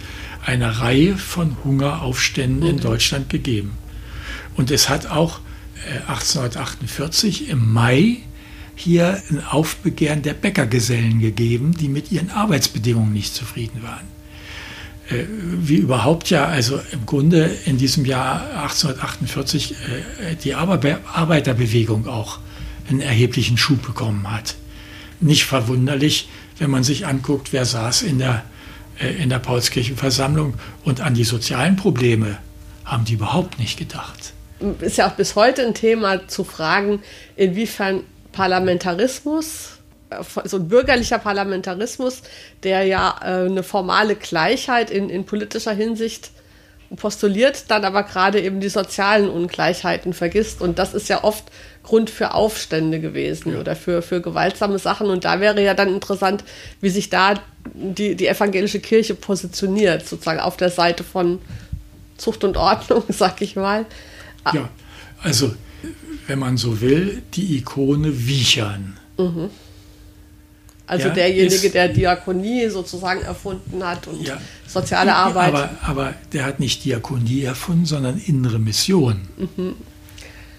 eine 0.46 0.80
Reihe 0.80 1.18
von 1.18 1.58
Hungeraufständen 1.66 2.70
in. 2.70 2.80
Deutschland 2.80 3.30
gegeben. 3.30 3.78
Und 4.56 4.72
es 4.72 4.88
hat 4.88 5.08
auch 5.08 5.42
1848 6.08 7.50
äh, 7.50 7.52
im 7.52 7.74
Mai 7.74 8.20
hier 8.76 9.22
ein 9.30 9.44
Aufbegehren 9.44 10.22
der 10.22 10.34
Bäckergesellen 10.34 11.20
gegeben, 11.20 11.76
die 11.80 11.88
mit 11.88 12.12
ihren 12.12 12.32
Arbeitsbedingungen 12.32 13.14
nicht 13.14 13.34
zufrieden 13.34 13.84
waren. 13.84 14.08
Äh, 15.10 15.26
wie 15.28 15.76
überhaupt 15.76 16.30
ja, 16.30 16.46
also 16.46 16.80
im 16.92 17.06
Grunde 17.06 17.52
in 17.66 17.78
diesem 17.78 18.06
Jahr 18.06 18.42
1848 18.64 19.72
äh, 19.72 20.36
die 20.44 20.54
Arbeiterbewegung 20.54 22.08
auch 22.08 22.40
einen 22.90 23.02
erheblichen 23.02 23.58
Schub 23.58 23.82
bekommen 23.82 24.32
hat. 24.32 24.56
Nicht 25.20 25.46
verwunderlich, 25.46 26.30
wenn 26.58 26.72
man 26.72 26.84
sich 26.84 27.06
anguckt, 27.06 27.54
wer 27.54 27.66
saß 27.66 28.04
in 28.04 28.20
der, 28.20 28.44
äh, 29.00 29.22
in 29.22 29.30
der 29.30 29.40
Paulskirchenversammlung 29.40 30.56
und 30.84 31.02
an 31.02 31.14
die 31.14 31.24
sozialen 31.24 31.76
Probleme 31.76 32.38
haben 32.86 33.06
die 33.06 33.14
überhaupt 33.14 33.60
nicht 33.60 33.78
gedacht. 33.78 34.34
Ist 34.80 34.98
ja 34.98 35.10
auch 35.10 35.16
bis 35.16 35.36
heute 35.36 35.66
ein 35.66 35.74
Thema 35.74 36.28
zu 36.28 36.44
fragen, 36.44 37.02
inwiefern 37.36 38.04
Parlamentarismus, 38.32 39.80
äh, 40.10 40.24
so 40.46 40.58
ein 40.58 40.68
bürgerlicher 40.68 41.20
Parlamentarismus, 41.20 42.22
der 42.64 42.84
ja 42.84 43.16
äh, 43.22 43.46
eine 43.46 43.64
formale 43.64 44.16
Gleichheit 44.16 44.90
in, 44.92 45.10
in 45.10 45.26
politischer 45.26 45.74
Hinsicht 45.74 46.32
postuliert, 46.96 47.66
dann 47.70 47.86
aber 47.86 48.04
gerade 48.04 48.42
eben 48.42 48.60
die 48.60 48.70
sozialen 48.70 49.30
Ungleichheiten 49.30 50.14
vergisst. 50.14 50.62
Und 50.62 50.78
das 50.78 50.94
ist 50.94 51.08
ja 51.08 51.24
oft 51.24 51.46
Grund 51.84 52.10
für 52.10 52.34
Aufstände 52.34 53.00
gewesen 53.00 53.54
ja. 53.54 53.60
oder 53.60 53.76
für, 53.76 54.02
für 54.02 54.22
gewaltsame 54.22 54.78
Sachen. 54.78 55.08
Und 55.08 55.24
da 55.24 55.40
wäre 55.40 55.64
ja 55.64 55.74
dann 55.74 55.94
interessant, 55.94 56.44
wie 56.82 56.90
sich 56.90 57.10
da 57.10 57.36
die, 57.74 58.16
die 58.16 58.28
evangelische 58.28 58.80
Kirche 58.80 59.16
positioniert, 59.16 60.06
sozusagen 60.06 60.40
auf 60.40 60.58
der 60.58 60.70
Seite 60.70 61.04
von 61.04 61.40
Zucht 62.18 62.44
und 62.44 62.58
Ordnung, 62.58 63.04
sag 63.10 63.42
ich 63.42 63.56
mal. 63.56 63.86
Ja, 64.54 64.70
also 65.24 65.54
wenn 66.28 66.40
man 66.40 66.58
so 66.58 66.82
will, 66.82 67.22
die 67.34 67.58
Ikone 67.58 68.28
Wiechern. 68.28 68.98
Mhm. 69.18 69.50
Also 70.88 71.08
ja, 71.08 71.14
derjenige, 71.14 71.68
ist, 71.68 71.74
der 71.74 71.88
Diakonie 71.88 72.68
sozusagen 72.68 73.22
erfunden 73.22 73.82
hat 73.82 74.08
und 74.08 74.28
ja, 74.28 74.42
soziale 74.68 75.16
Arbeit. 75.16 75.54
Aber, 75.54 75.70
aber 75.84 76.14
der 76.34 76.44
hat 76.44 76.60
nicht 76.60 76.84
Diakonie 76.84 77.44
erfunden, 77.44 77.86
sondern 77.86 78.18
innere 78.20 78.60
Mission. 78.60 79.22
Mhm. 79.38 79.76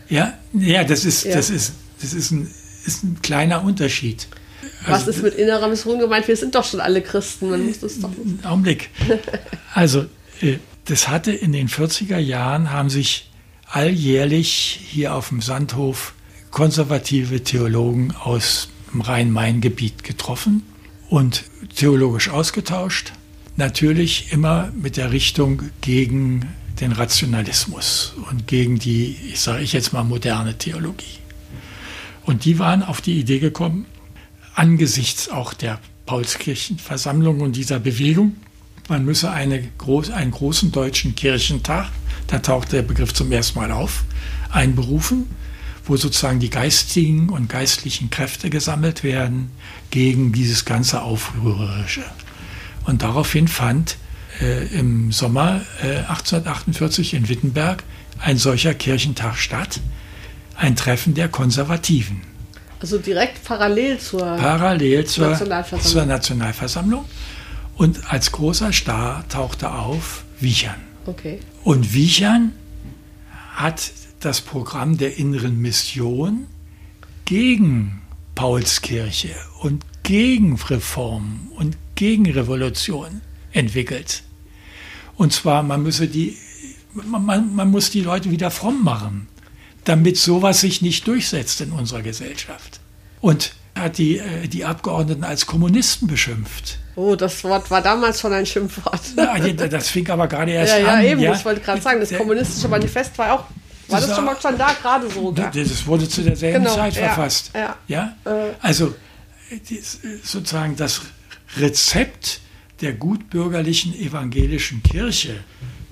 Ja, 0.08 0.38
ja, 0.54 0.84
das 0.84 1.04
ist, 1.04 1.24
ja. 1.24 1.34
das 1.34 1.50
ist, 1.50 1.74
das 2.00 2.14
ist 2.14 2.30
ein, 2.30 2.50
ist 2.86 3.04
ein 3.04 3.18
kleiner 3.20 3.62
Unterschied. 3.62 4.26
Was 4.86 5.00
also, 5.00 5.10
ist 5.10 5.22
mit 5.22 5.34
innerer 5.34 5.68
Mission 5.68 5.98
gemeint? 5.98 6.26
Wir 6.26 6.36
sind 6.36 6.54
doch 6.54 6.64
schon 6.64 6.80
alle 6.80 7.02
Christen. 7.02 7.50
Man 7.50 7.66
muss 7.66 7.80
das 7.80 8.00
doch. 8.00 8.10
Augenblick. 8.44 8.90
Also, 9.74 10.06
äh, 10.40 10.58
das 10.84 11.08
hatte 11.08 11.32
in 11.32 11.52
den 11.52 11.68
40er 11.68 12.18
Jahren 12.18 12.70
haben 12.70 12.90
sich 12.90 13.30
alljährlich 13.72 14.80
hier 14.90 15.14
auf 15.14 15.30
dem 15.30 15.40
Sandhof 15.40 16.12
konservative 16.50 17.42
Theologen 17.42 18.12
aus 18.12 18.68
dem 18.92 19.00
Rhein-Main-Gebiet 19.00 20.04
getroffen 20.04 20.62
und 21.08 21.44
theologisch 21.74 22.28
ausgetauscht. 22.28 23.12
Natürlich 23.56 24.30
immer 24.30 24.70
mit 24.78 24.98
der 24.98 25.10
Richtung 25.10 25.62
gegen 25.80 26.48
den 26.80 26.92
Rationalismus 26.92 28.12
und 28.30 28.46
gegen 28.46 28.78
die, 28.78 29.16
ich 29.32 29.40
sage 29.40 29.62
ich 29.62 29.72
jetzt 29.72 29.94
mal, 29.94 30.04
moderne 30.04 30.58
Theologie. 30.58 31.18
Und 32.24 32.44
die 32.44 32.58
waren 32.58 32.82
auf 32.82 33.00
die 33.00 33.18
Idee 33.18 33.38
gekommen, 33.38 33.86
angesichts 34.54 35.30
auch 35.30 35.54
der 35.54 35.80
Paulskirchenversammlung 36.04 37.40
und 37.40 37.56
dieser 37.56 37.80
Bewegung, 37.80 38.36
man 38.88 39.06
müsse 39.06 39.30
eine 39.30 39.62
groß, 39.78 40.10
einen 40.10 40.32
großen 40.32 40.72
deutschen 40.72 41.14
Kirchentag 41.14 41.90
da 42.26 42.38
taucht 42.38 42.72
der 42.72 42.82
Begriff 42.82 43.12
zum 43.12 43.30
ersten 43.32 43.58
Mal 43.58 43.72
auf, 43.72 44.04
einberufen, 44.50 45.28
wo 45.84 45.96
sozusagen 45.96 46.40
die 46.40 46.50
geistigen 46.50 47.28
und 47.28 47.48
geistlichen 47.48 48.10
Kräfte 48.10 48.50
gesammelt 48.50 49.02
werden 49.02 49.50
gegen 49.90 50.32
dieses 50.32 50.64
ganze 50.64 51.02
Aufrührerische. 51.02 52.04
Und 52.84 53.02
daraufhin 53.02 53.48
fand 53.48 53.96
äh, 54.40 54.66
im 54.78 55.12
Sommer 55.12 55.62
äh, 55.82 55.98
1848 56.08 57.14
in 57.14 57.28
Wittenberg 57.28 57.82
ein 58.18 58.38
solcher 58.38 58.74
Kirchentag 58.74 59.36
statt, 59.36 59.80
ein 60.56 60.76
Treffen 60.76 61.14
der 61.14 61.28
Konservativen. 61.28 62.22
Also 62.80 62.98
direkt 62.98 63.44
parallel 63.44 63.98
zur, 63.98 64.36
parallel 64.36 65.04
zur, 65.04 65.28
Nationalversammlung. 65.28 65.92
zur 65.92 66.06
Nationalversammlung. 66.06 67.04
Und 67.76 68.12
als 68.12 68.32
großer 68.32 68.72
Star 68.72 69.24
tauchte 69.28 69.70
auf 69.70 70.24
Wiechern. 70.40 70.91
Okay. 71.06 71.40
Und 71.64 71.94
Wiechern 71.94 72.52
hat 73.54 73.92
das 74.20 74.40
Programm 74.40 74.98
der 74.98 75.18
inneren 75.18 75.60
Mission 75.60 76.46
gegen 77.24 78.02
Paulskirche 78.34 79.34
und 79.60 79.84
gegen 80.02 80.56
Reform 80.56 81.50
und 81.56 81.76
gegen 81.94 82.30
Revolution 82.30 83.20
entwickelt. 83.52 84.22
Und 85.16 85.32
zwar, 85.32 85.62
man 85.62 85.82
müsse 85.82 86.08
die, 86.08 86.36
man, 86.94 87.54
man 87.54 87.70
muss 87.70 87.90
die 87.90 88.00
Leute 88.00 88.30
wieder 88.30 88.50
fromm 88.50 88.82
machen, 88.82 89.28
damit 89.84 90.16
sowas 90.16 90.60
sich 90.60 90.82
nicht 90.82 91.06
durchsetzt 91.06 91.60
in 91.60 91.72
unserer 91.72 92.02
Gesellschaft. 92.02 92.80
Und 93.20 93.54
hat 93.74 93.98
die, 93.98 94.18
äh, 94.18 94.48
die 94.48 94.64
Abgeordneten 94.64 95.24
als 95.24 95.46
Kommunisten 95.46 96.08
beschimpft. 96.08 96.78
Oh, 96.94 97.16
das 97.16 97.42
Wort 97.44 97.70
war 97.70 97.80
damals 97.80 98.20
schon 98.20 98.32
ein 98.32 98.44
Schimpfwort. 98.44 99.00
Ja, 99.16 99.38
das 99.38 99.88
fing 99.88 100.08
aber 100.10 100.28
gerade 100.28 100.52
erst 100.52 100.74
ja, 100.74 100.78
ja, 100.78 100.88
an. 100.94 101.04
Eben, 101.04 101.20
ja, 101.20 101.28
eben, 101.28 101.38
ich 101.38 101.44
wollte 101.44 101.60
gerade 101.60 101.80
sagen, 101.80 102.00
das 102.00 102.12
kommunistische 102.12 102.68
Manifest 102.68 103.16
war 103.16 103.32
auch, 103.32 103.44
war 103.88 104.00
das, 104.00 104.08
das 104.08 104.16
schon 104.16 104.24
mal 104.24 104.36
schon 104.40 104.58
da, 104.58 104.74
gerade 104.80 105.08
so? 105.08 105.32
Das 105.32 105.86
wurde 105.86 106.08
zu 106.08 106.22
derselben 106.22 106.64
genau, 106.64 106.74
Zeit 106.74 106.94
verfasst. 106.94 107.50
Ja, 107.54 107.76
ja? 107.88 108.16
Äh. 108.24 108.52
Also 108.60 108.94
sozusagen 110.22 110.76
das 110.76 111.02
Rezept 111.56 112.40
der 112.80 112.92
gutbürgerlichen 112.92 113.94
evangelischen 113.94 114.82
Kirche 114.82 115.36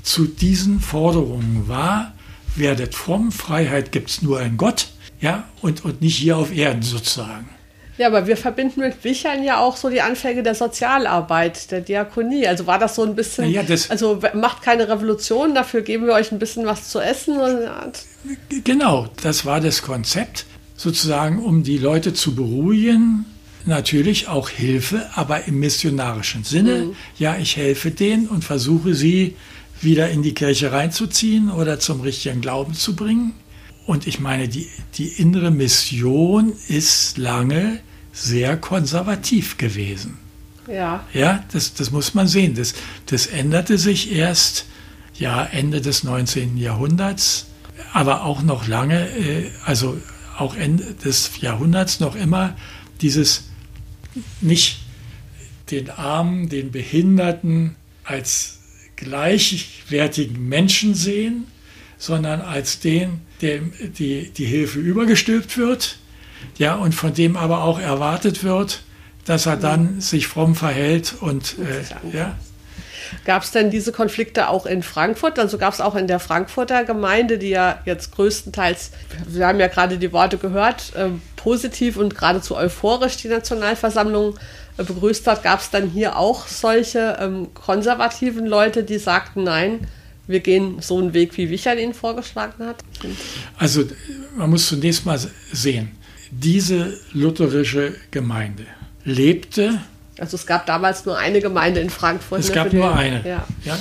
zu 0.02 0.26
diesen 0.26 0.80
Forderungen 0.80 1.68
war, 1.68 2.12
werdet 2.56 2.94
fromm, 2.94 3.32
Freiheit 3.32 3.92
gibt 3.92 4.10
es 4.10 4.22
nur 4.22 4.40
in 4.42 4.56
Gott, 4.56 4.88
ja, 5.20 5.44
und, 5.60 5.84
und 5.84 6.00
nicht 6.00 6.16
hier 6.16 6.36
auf 6.36 6.52
Erden 6.54 6.82
sozusagen. 6.82 7.48
Ja, 8.00 8.06
aber 8.06 8.26
wir 8.26 8.38
verbinden 8.38 8.80
mit 8.80 9.04
Wichern 9.04 9.44
ja 9.44 9.58
auch 9.58 9.76
so 9.76 9.90
die 9.90 10.00
Anfänge 10.00 10.42
der 10.42 10.54
Sozialarbeit, 10.54 11.70
der 11.70 11.82
Diakonie. 11.82 12.46
Also 12.46 12.66
war 12.66 12.78
das 12.78 12.94
so 12.94 13.02
ein 13.02 13.14
bisschen, 13.14 13.50
ja, 13.50 13.60
also 13.90 14.22
macht 14.32 14.62
keine 14.62 14.88
Revolution, 14.88 15.54
dafür 15.54 15.82
geben 15.82 16.06
wir 16.06 16.14
euch 16.14 16.32
ein 16.32 16.38
bisschen 16.38 16.64
was 16.64 16.88
zu 16.88 16.98
essen. 16.98 17.36
Genau, 18.64 19.06
das 19.22 19.44
war 19.44 19.60
das 19.60 19.82
Konzept, 19.82 20.46
sozusagen, 20.76 21.44
um 21.44 21.62
die 21.62 21.76
Leute 21.76 22.14
zu 22.14 22.34
beruhigen. 22.34 23.26
Natürlich 23.66 24.28
auch 24.28 24.48
Hilfe, 24.48 25.06
aber 25.14 25.46
im 25.46 25.60
missionarischen 25.60 26.42
Sinne. 26.42 26.76
Mhm. 26.86 26.96
Ja, 27.18 27.36
ich 27.36 27.58
helfe 27.58 27.90
denen 27.90 28.28
und 28.28 28.44
versuche 28.44 28.94
sie 28.94 29.36
wieder 29.82 30.08
in 30.08 30.22
die 30.22 30.32
Kirche 30.32 30.72
reinzuziehen 30.72 31.50
oder 31.50 31.78
zum 31.78 32.00
richtigen 32.00 32.40
Glauben 32.40 32.72
zu 32.72 32.96
bringen. 32.96 33.34
Und 33.84 34.06
ich 34.06 34.20
meine, 34.20 34.48
die, 34.48 34.68
die 34.94 35.08
innere 35.20 35.50
Mission 35.50 36.54
ist 36.68 37.18
lange 37.18 37.80
sehr 38.20 38.56
konservativ 38.56 39.56
gewesen. 39.56 40.18
Ja. 40.66 41.04
Ja, 41.12 41.44
das, 41.52 41.74
das 41.74 41.90
muss 41.90 42.14
man 42.14 42.28
sehen. 42.28 42.54
Das, 42.54 42.74
das 43.06 43.26
änderte 43.26 43.78
sich 43.78 44.12
erst 44.12 44.66
ja, 45.14 45.44
Ende 45.44 45.80
des 45.80 46.04
19. 46.04 46.56
Jahrhunderts, 46.56 47.46
aber 47.92 48.24
auch 48.24 48.42
noch 48.42 48.68
lange, 48.68 49.08
äh, 49.08 49.50
also 49.64 50.00
auch 50.36 50.54
Ende 50.54 50.94
des 51.04 51.30
Jahrhunderts 51.40 52.00
noch 52.00 52.14
immer 52.14 52.56
dieses 53.00 53.44
nicht 54.40 54.80
den 55.70 55.90
Armen, 55.90 56.48
den 56.48 56.72
Behinderten 56.72 57.76
als 58.04 58.58
gleichwertigen 58.96 60.48
Menschen 60.48 60.94
sehen, 60.94 61.46
sondern 61.96 62.40
als 62.40 62.80
den, 62.80 63.20
dem 63.40 63.72
die, 63.98 64.30
die 64.30 64.46
Hilfe 64.46 64.78
übergestülpt 64.78 65.56
wird 65.56 65.98
ja, 66.58 66.74
und 66.74 66.94
von 66.94 67.14
dem 67.14 67.36
aber 67.36 67.64
auch 67.64 67.80
erwartet 67.80 68.44
wird, 68.44 68.82
dass 69.24 69.46
er 69.46 69.56
dann 69.56 70.00
sich 70.00 70.26
fromm 70.26 70.54
verhält 70.54 71.14
und 71.20 71.56
äh, 71.58 72.16
ja. 72.16 72.36
Gab 73.24 73.42
es 73.42 73.50
denn 73.50 73.70
diese 73.70 73.92
Konflikte 73.92 74.48
auch 74.48 74.66
in 74.66 74.82
Frankfurt? 74.82 75.38
Also 75.38 75.58
gab 75.58 75.74
es 75.74 75.80
auch 75.80 75.96
in 75.96 76.06
der 76.06 76.20
Frankfurter 76.20 76.84
Gemeinde, 76.84 77.38
die 77.38 77.48
ja 77.48 77.80
jetzt 77.84 78.12
größtenteils, 78.12 78.92
wir 79.26 79.46
haben 79.46 79.58
ja 79.58 79.66
gerade 79.66 79.98
die 79.98 80.12
Worte 80.12 80.38
gehört, 80.38 80.94
äh, 80.94 81.08
positiv 81.36 81.96
und 81.96 82.14
geradezu 82.14 82.56
euphorisch 82.56 83.16
die 83.16 83.28
Nationalversammlung 83.28 84.38
äh, 84.76 84.84
begrüßt 84.84 85.26
hat. 85.26 85.42
Gab 85.42 85.60
es 85.60 85.70
dann 85.70 85.88
hier 85.88 86.16
auch 86.16 86.46
solche 86.46 87.18
ähm, 87.20 87.52
konservativen 87.54 88.46
Leute, 88.46 88.84
die 88.84 88.98
sagten, 88.98 89.44
nein, 89.44 89.86
wir 90.26 90.40
gehen 90.40 90.80
so 90.80 90.98
einen 90.98 91.12
Weg, 91.12 91.36
wie 91.36 91.50
Wichern 91.50 91.78
ihn 91.78 91.92
vorgeschlagen 91.92 92.64
hat? 92.64 92.76
Also 93.58 93.84
man 94.36 94.50
muss 94.50 94.68
zunächst 94.68 95.04
mal 95.04 95.18
sehen, 95.52 95.90
diese 96.30 96.98
lutherische 97.12 97.94
Gemeinde 98.10 98.66
lebte. 99.04 99.80
Also 100.18 100.36
es 100.36 100.46
gab 100.46 100.66
damals 100.66 101.04
nur 101.06 101.18
eine 101.18 101.40
Gemeinde 101.40 101.80
in 101.80 101.90
Frankfurt. 101.90 102.40
Es 102.40 102.48
ne, 102.48 102.54
gab 102.54 102.72
nur 102.72 102.94
eine. 102.94 103.26
Ja. 103.26 103.46
ja. 103.64 103.78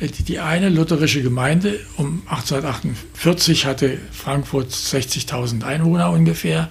Die 0.00 0.38
eine 0.38 0.68
lutherische 0.68 1.22
Gemeinde 1.22 1.80
um 1.96 2.22
1848 2.28 3.66
hatte 3.66 3.98
Frankfurt 4.12 4.70
60.000 4.70 5.64
Einwohner 5.64 6.10
ungefähr. 6.10 6.68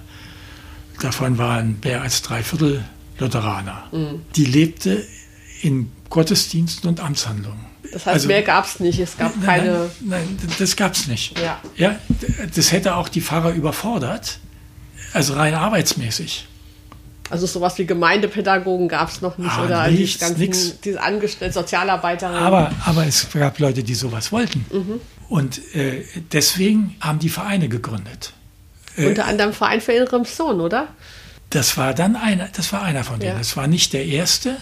Davon 1.02 1.38
waren 1.38 1.80
mehr 1.84 2.02
als 2.02 2.22
drei 2.22 2.42
Viertel 2.42 2.86
Lutheraner. 3.20 3.86
Mhm. 3.92 4.22
Die 4.36 4.46
lebte 4.46 5.04
in 5.62 5.92
Gottesdiensten 6.10 6.90
und 6.90 7.00
Amtshandlungen. 7.00 7.66
Das 7.84 8.06
heißt, 8.06 8.08
also, 8.08 8.28
mehr 8.28 8.44
gab 8.44 8.66
es 8.66 8.80
nicht. 8.80 9.00
Es 9.00 9.18
gab 9.18 9.34
keine. 9.44 9.90
Nein, 10.02 10.38
nein 10.38 10.38
das 10.60 10.76
gab 10.76 10.94
es 10.94 11.08
nicht. 11.08 11.38
Ja. 11.40 11.60
ja. 11.76 12.00
Das 12.56 12.72
hätte 12.72 12.96
auch 12.96 13.10
die 13.10 13.22
Pfarrer 13.22 13.52
überfordert. 13.52 14.40
Also 15.18 15.34
rein 15.34 15.56
arbeitsmäßig. 15.56 16.46
Also 17.32 17.48
sowas 17.48 17.76
wie 17.80 17.88
Gemeindepädagogen 17.88 18.88
gab 18.88 19.10
es 19.10 19.20
noch 19.22 19.40
nicht 19.40 19.52
ah, 19.52 19.66
oder 19.66 19.88
nichts, 19.88 20.14
die 20.14 20.20
ganzen, 20.20 20.40
nix. 20.40 20.80
diese 20.80 21.02
Angestellten, 21.02 21.56
Sozialarbeiterinnen. 21.56 22.40
Aber, 22.40 22.72
aber 22.86 23.08
es 23.08 23.28
gab 23.34 23.58
Leute, 23.58 23.82
die 23.82 23.96
sowas 23.96 24.32
wollten. 24.32 24.64
Mhm. 24.72 25.02
Und 25.28 25.76
äh, 25.76 26.04
deswegen 26.32 26.96
haben 27.02 27.18
die 27.18 27.30
Vereine 27.30 27.68
gegründet. 27.68 28.34
Äh, 28.96 29.08
Unter 29.08 29.26
anderem 29.26 29.54
Verein 29.54 29.82
für 29.82 29.94
innere 29.94 30.20
Mission, 30.20 30.62
oder? 30.62 30.90
Das 31.50 31.78
war 31.78 31.96
dann 31.96 32.16
einer, 32.16 32.50
das 32.56 32.72
war 32.72 32.84
einer 32.84 33.04
von 33.04 33.20
denen. 33.20 33.32
Ja. 33.32 33.38
Das 33.40 33.58
war 33.58 33.66
nicht 33.66 33.94
der 33.94 34.06
erste, 34.06 34.56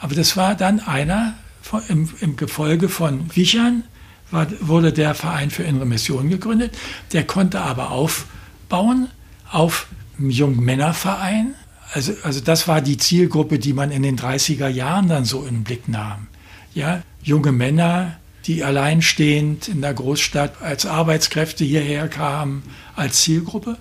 aber 0.00 0.14
das 0.14 0.38
war 0.38 0.54
dann 0.54 0.80
einer 0.80 1.34
von, 1.60 1.82
im, 1.88 2.08
im 2.20 2.36
Gefolge 2.36 2.88
von 2.88 3.36
Wichern 3.36 3.84
war, 4.30 4.46
wurde 4.60 4.94
der 4.94 5.14
Verein 5.14 5.50
für 5.50 5.64
innere 5.64 5.84
Mission 5.84 6.30
gegründet. 6.30 6.74
Der 7.12 7.24
konnte 7.26 7.60
aber 7.60 7.90
aufbauen 7.90 9.08
auf 9.52 9.86
Jungmännerverein. 10.18 11.54
Also, 11.92 12.14
also 12.22 12.40
das 12.40 12.66
war 12.68 12.80
die 12.80 12.96
Zielgruppe, 12.96 13.58
die 13.58 13.72
man 13.72 13.90
in 13.90 14.02
den 14.02 14.18
30er 14.18 14.68
Jahren 14.68 15.08
dann 15.08 15.24
so 15.24 15.44
in 15.44 15.56
den 15.56 15.64
Blick 15.64 15.88
nahm. 15.88 16.26
Ja, 16.74 17.02
junge 17.22 17.52
Männer, 17.52 18.16
die 18.46 18.64
alleinstehend 18.64 19.68
in 19.68 19.82
der 19.82 19.94
Großstadt 19.94 20.62
als 20.62 20.86
Arbeitskräfte 20.86 21.64
hierher 21.64 22.08
kamen, 22.08 22.62
als 22.96 23.22
Zielgruppe. 23.22 23.76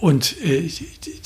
Und 0.00 0.40
äh, 0.42 0.70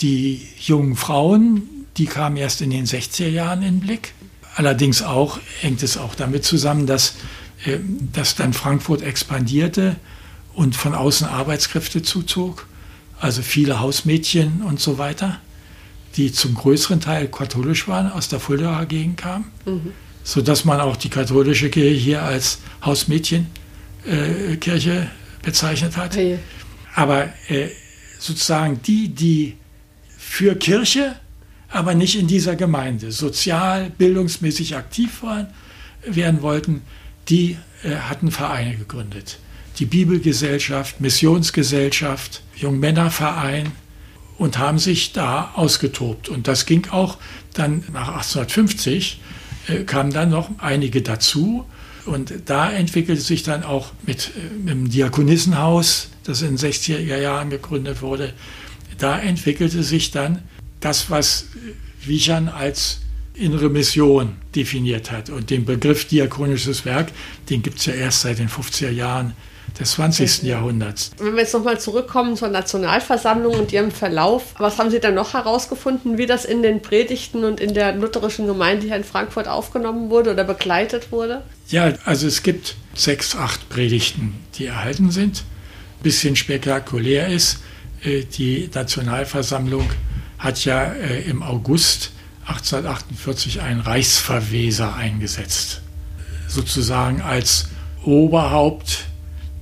die 0.01 0.47
jungen 0.59 0.97
Frauen, 0.97 1.63
die 1.97 2.07
kamen 2.07 2.37
erst 2.37 2.63
in 2.63 2.71
den 2.71 2.87
60er 2.87 3.29
Jahren 3.29 3.63
in 3.63 3.77
den 3.77 3.81
Blick. 3.81 4.15
Allerdings 4.55 5.03
auch 5.03 5.39
hängt 5.61 5.83
es 5.83 5.99
auch 5.99 6.15
damit 6.15 6.45
zusammen, 6.45 6.87
dass, 6.87 7.17
äh, 7.67 7.79
dass 8.13 8.37
dann 8.37 8.55
Frankfurt 8.55 9.03
expandierte 9.03 9.97
und 10.55 10.75
von 10.77 10.95
außen 10.95 11.27
Arbeitskräfte 11.27 12.03
zuzog 12.03 12.67
also 13.21 13.43
viele 13.43 13.81
Hausmädchen 13.81 14.63
und 14.63 14.81
so 14.81 14.97
weiter, 14.99 15.41
die 16.17 16.33
zum 16.33 16.55
größeren 16.55 17.01
Teil 17.01 17.29
katholisch 17.29 17.87
waren, 17.89 18.11
aus 18.11 18.29
der 18.29 18.41
Fuldaer 18.41 18.87
Gegend 18.87 19.19
kamen, 19.19 19.45
mhm. 19.65 19.93
sodass 20.25 20.65
man 20.65 20.81
auch 20.81 20.97
die 20.97 21.11
katholische 21.11 21.71
Kirche 21.71 21.95
hier 21.95 22.23
als 22.23 22.59
Hausmädchenkirche 22.85 24.93
äh, 24.93 25.07
bezeichnet 25.43 25.97
hat. 25.97 26.17
Hey. 26.17 26.41
Aber 26.95 27.29
äh, 27.49 27.69
sozusagen 28.19 28.81
die, 28.83 29.09
die 29.09 29.55
für 30.17 30.57
Kirche, 30.57 31.17
aber 31.69 31.95
nicht 31.95 32.19
in 32.19 32.27
dieser 32.27 32.57
Gemeinde 32.57 33.13
sozial, 33.13 33.91
bildungsmäßig 33.91 34.75
aktiv 34.77 35.23
waren, 35.23 35.49
werden 36.05 36.43
wollten, 36.43 36.83
die 37.29 37.57
äh, 37.83 37.97
hatten 37.97 38.31
Vereine 38.31 38.77
gegründet 38.77 39.39
die 39.79 39.87
Bibelgesellschaft, 39.87 41.01
Missionsgesellschaft, 41.01 42.43
Jungmännerverein 42.57 43.73
und 44.39 44.59
haben 44.59 44.79
sich 44.79 45.13
da 45.13 45.53
ausgetobt. 45.55 46.29
Und 46.29 46.49
das 46.49 46.67
ging 46.67 46.89
auch 46.91 47.19
dann 47.55 47.85
nach 47.93 48.09
1850, 48.09 49.21
äh, 49.69 49.85
kamen 49.85 50.13
dann 50.13 50.31
noch 50.31 50.51
einige 50.59 51.03
dazu. 51.03 51.65
Und 52.05 52.33
da 52.47 52.71
entwickelte 52.71 53.21
sich 53.21 53.43
dann 53.43 53.65
auch 53.65 53.93
mit, 54.07 54.33
äh, 54.37 54.55
mit 54.55 54.69
dem 54.69 54.91
Diakonissenhaus, 54.91 56.11
das 56.25 56.43
in 56.43 56.57
den 56.57 56.59
60er 56.59 57.19
Jahren 57.19 57.51
gegründet 57.51 58.03
wurde, 58.03 58.33
da 58.99 59.19
entwickelte 59.19 59.83
sich 59.83 60.11
dann 60.11 60.43
das, 60.81 61.11
was 61.11 61.47
Wichern 62.05 62.49
als 62.49 63.01
innere 63.35 63.69
Mission 63.69 64.37
definiert 64.55 65.11
hat. 65.11 65.29
Und 65.31 65.51
den 65.51 65.65
Begriff 65.65 66.07
diakonisches 66.07 66.85
Werk, 66.85 67.13
den 67.51 67.63
gibt 67.63 67.79
es 67.79 67.87
ja 67.87 67.95
erst 67.95 68.23
seit 68.23 68.39
den 68.39 68.49
50er 68.49 68.91
Jahren 68.91 69.35
des 69.79 69.93
20. 69.93 70.43
Jahrhunderts. 70.43 71.11
Wenn 71.19 71.35
wir 71.35 71.43
jetzt 71.43 71.55
nochmal 71.55 71.79
zurückkommen 71.79 72.37
zur 72.37 72.49
Nationalversammlung 72.49 73.55
und 73.55 73.73
ihrem 73.73 73.91
Verlauf, 73.91 74.55
was 74.59 74.79
haben 74.79 74.91
Sie 74.91 75.01
dann 75.01 75.15
noch 75.15 75.35
herausgefunden, 75.35 76.19
wie 76.19 76.27
das 76.27 76.45
in 76.45 76.63
den 76.63 76.83
Predigten 76.83 77.45
und 77.45 77.61
in 77.61 77.75
der 77.75 77.95
lutherischen 77.95 78.47
Gemeinde 78.47 78.87
hier 78.87 78.97
in 78.97 79.05
Frankfurt 79.05 79.49
aufgenommen 79.49 80.11
wurde 80.11 80.33
oder 80.33 80.45
begleitet 80.45 81.13
wurde? 81.13 81.43
Ja, 81.69 81.93
also 82.05 82.27
es 82.27 82.43
gibt 82.43 82.77
sechs, 82.95 83.37
acht 83.37 83.69
Predigten, 83.69 84.35
die 84.55 84.67
erhalten 84.67 85.11
sind. 85.11 85.45
Ein 85.99 86.03
bisschen 86.03 86.37
spektakulär 86.37 87.29
ist, 87.29 87.59
äh, 88.03 88.25
die 88.25 88.71
Nationalversammlung 88.73 89.89
hat 90.39 90.65
ja 90.65 90.85
äh, 90.85 91.23
im 91.23 91.43
August 91.43 92.13
1848 92.47 93.61
einen 93.61 93.81
Reichsverweser 93.81 94.95
eingesetzt, 94.95 95.83
sozusagen 96.47 97.21
als 97.21 97.69
Oberhaupt 98.05 99.07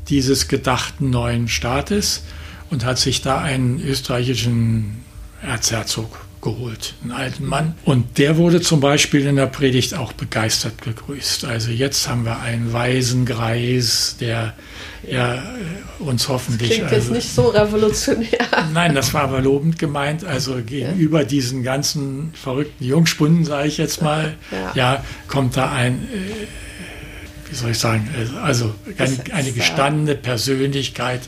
dieses 0.08 0.48
gedachten 0.48 1.10
neuen 1.10 1.48
Staates 1.48 2.22
und 2.70 2.84
hat 2.84 2.98
sich 2.98 3.22
da 3.22 3.40
einen 3.40 3.80
österreichischen 3.80 5.04
Erzherzog 5.42 6.24
geholt, 6.44 6.94
einen 7.02 7.12
alten 7.12 7.46
Mann. 7.46 7.74
Und 7.84 8.18
der 8.18 8.36
wurde 8.36 8.60
zum 8.60 8.80
Beispiel 8.80 9.26
in 9.26 9.36
der 9.36 9.46
Predigt 9.46 9.94
auch 9.94 10.12
begeistert 10.12 10.82
gegrüßt. 10.82 11.46
Also 11.46 11.70
jetzt 11.70 12.08
haben 12.08 12.24
wir 12.24 12.40
einen 12.40 12.72
weisen 12.72 13.24
Greis, 13.24 14.16
der 14.20 14.52
er 15.06 15.36
äh, 15.36 16.02
uns 16.02 16.28
hoffentlich. 16.28 16.68
Das 16.68 16.76
klingt 16.76 16.92
also, 16.92 17.14
jetzt 17.14 17.24
nicht 17.24 17.34
so 17.34 17.48
revolutionär. 17.48 18.48
Nein, 18.72 18.94
das 18.94 19.12
war 19.14 19.22
aber 19.22 19.40
lobend 19.40 19.78
gemeint. 19.78 20.24
Also 20.24 20.56
gegenüber 20.64 21.20
ja. 21.20 21.24
diesen 21.24 21.62
ganzen 21.62 22.32
verrückten 22.34 22.84
Jungspunden, 22.84 23.44
sage 23.44 23.68
ich 23.68 23.78
jetzt 23.78 24.02
mal, 24.02 24.34
ja. 24.52 24.72
ja, 24.74 25.04
kommt 25.28 25.56
da 25.56 25.72
ein 25.72 26.08
äh, 26.12 26.46
wie 27.50 27.54
soll 27.54 27.70
ich 27.70 27.78
sagen, 27.78 28.08
also 28.42 28.74
eine 28.98 29.52
gestandene 29.52 30.14
Persönlichkeit 30.14 31.20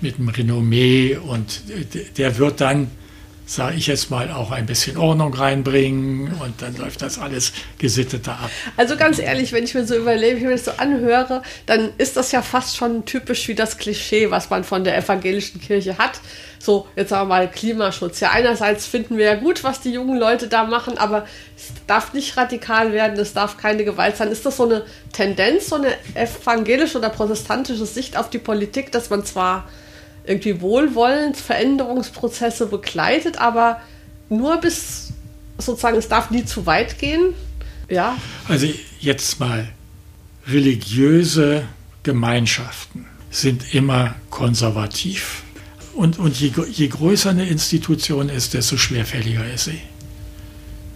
mit 0.00 0.16
einem 0.16 0.28
Renommee 0.28 1.16
und 1.16 1.62
der 2.18 2.38
wird 2.38 2.60
dann, 2.60 2.90
sage 3.46 3.76
ich 3.76 3.86
jetzt 3.86 4.10
mal, 4.10 4.30
auch 4.30 4.50
ein 4.50 4.66
bisschen 4.66 4.96
Ordnung 4.96 5.32
reinbringen 5.32 6.32
und 6.42 6.60
dann 6.60 6.76
läuft 6.76 7.00
das 7.00 7.18
alles 7.18 7.52
gesitteter 7.78 8.32
ab. 8.32 8.50
Also 8.76 8.96
ganz 8.96 9.18
ehrlich, 9.18 9.52
wenn 9.52 9.64
ich 9.64 9.74
mir 9.74 9.86
so 9.86 9.96
überlege, 9.96 10.42
wenn 10.42 10.54
ich 10.54 10.64
das 10.64 10.74
so 10.74 10.80
anhöre, 10.82 11.42
dann 11.64 11.90
ist 11.96 12.16
das 12.16 12.32
ja 12.32 12.42
fast 12.42 12.76
schon 12.76 13.04
typisch 13.04 13.46
wie 13.48 13.54
das 13.54 13.78
Klischee, 13.78 14.30
was 14.30 14.50
man 14.50 14.64
von 14.64 14.84
der 14.84 14.98
evangelischen 14.98 15.60
Kirche 15.60 15.96
hat 15.96 16.20
so, 16.66 16.88
jetzt 16.96 17.10
sagen 17.10 17.28
wir 17.28 17.36
mal 17.36 17.50
Klimaschutz. 17.50 18.20
Ja, 18.20 18.30
einerseits 18.32 18.86
finden 18.86 19.16
wir 19.16 19.24
ja 19.24 19.34
gut, 19.36 19.62
was 19.62 19.80
die 19.80 19.92
jungen 19.92 20.18
Leute 20.18 20.48
da 20.48 20.64
machen, 20.64 20.98
aber 20.98 21.26
es 21.56 21.72
darf 21.86 22.12
nicht 22.12 22.36
radikal 22.36 22.92
werden, 22.92 23.18
es 23.18 23.32
darf 23.32 23.56
keine 23.56 23.84
Gewalt 23.84 24.16
sein. 24.16 24.32
Ist 24.32 24.44
das 24.44 24.56
so 24.56 24.64
eine 24.64 24.84
Tendenz, 25.12 25.68
so 25.68 25.76
eine 25.76 25.94
evangelische 26.14 26.98
oder 26.98 27.10
protestantische 27.10 27.86
Sicht 27.86 28.16
auf 28.16 28.30
die 28.30 28.38
Politik, 28.38 28.90
dass 28.90 29.10
man 29.10 29.24
zwar 29.24 29.68
irgendwie 30.26 30.60
wohlwollend 30.60 31.36
Veränderungsprozesse 31.36 32.66
begleitet, 32.66 33.38
aber 33.38 33.80
nur 34.28 34.58
bis 34.58 35.12
sozusagen, 35.58 35.96
es 35.96 36.08
darf 36.08 36.30
nie 36.30 36.44
zu 36.44 36.66
weit 36.66 36.98
gehen? 36.98 37.34
Ja. 37.88 38.16
Also 38.48 38.68
jetzt 39.00 39.40
mal 39.40 39.68
religiöse 40.46 41.64
Gemeinschaften 42.02 43.06
sind 43.30 43.74
immer 43.74 44.14
konservativ. 44.30 45.42
Und, 45.94 46.18
und 46.18 46.38
je, 46.38 46.52
je 46.70 46.88
größer 46.88 47.30
eine 47.30 47.48
Institution 47.48 48.28
ist, 48.28 48.54
desto 48.54 48.76
schwerfälliger 48.76 49.50
ist 49.52 49.64
sie, 49.64 49.80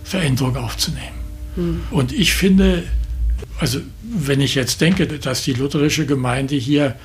Veränderung 0.05 0.57
aufzunehmen. 0.57 1.19
Hm. 1.55 1.83
Und 1.91 2.13
ich 2.13 2.35
finde, 2.35 2.85
also 3.59 3.81
wenn 4.03 4.41
ich 4.41 4.55
jetzt 4.55 4.81
denke, 4.81 5.07
dass 5.07 5.43
die 5.43 5.53
lutherische 5.53 6.07
Gemeinde 6.07 6.57
hier 6.57 6.97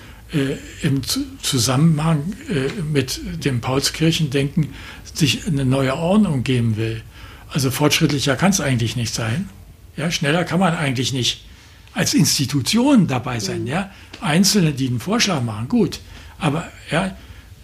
im 0.82 1.02
Zusammenhang 1.42 2.34
äh, 2.50 2.82
mit 2.82 3.22
dem 3.46 3.62
Paulskirchendenken 3.62 4.74
sich 5.14 5.48
eine 5.48 5.66
neue 5.66 5.96
Ordnung 5.96 6.44
geben 6.44 6.78
will, 6.78 7.02
also 7.50 7.72
fortschrittlicher 7.72 8.36
kann 8.36 8.52
es 8.52 8.60
eigentlich 8.60 8.96
nicht 8.96 9.14
sein. 9.14 9.50
Ja, 9.96 10.12
schneller 10.12 10.44
kann 10.44 10.60
man 10.60 10.76
eigentlich 10.76 11.14
nicht 11.14 11.46
als 11.94 12.14
Institution 12.14 13.08
dabei 13.08 13.40
sein. 13.40 13.62
Mhm. 13.62 13.68
Ja, 13.68 13.92
Einzelne, 14.20 14.74
die 14.74 14.88
einen 14.88 15.00
Vorschlag 15.00 15.42
machen, 15.42 15.70
gut. 15.70 16.00
Aber 16.38 16.70
ja, 16.92 17.16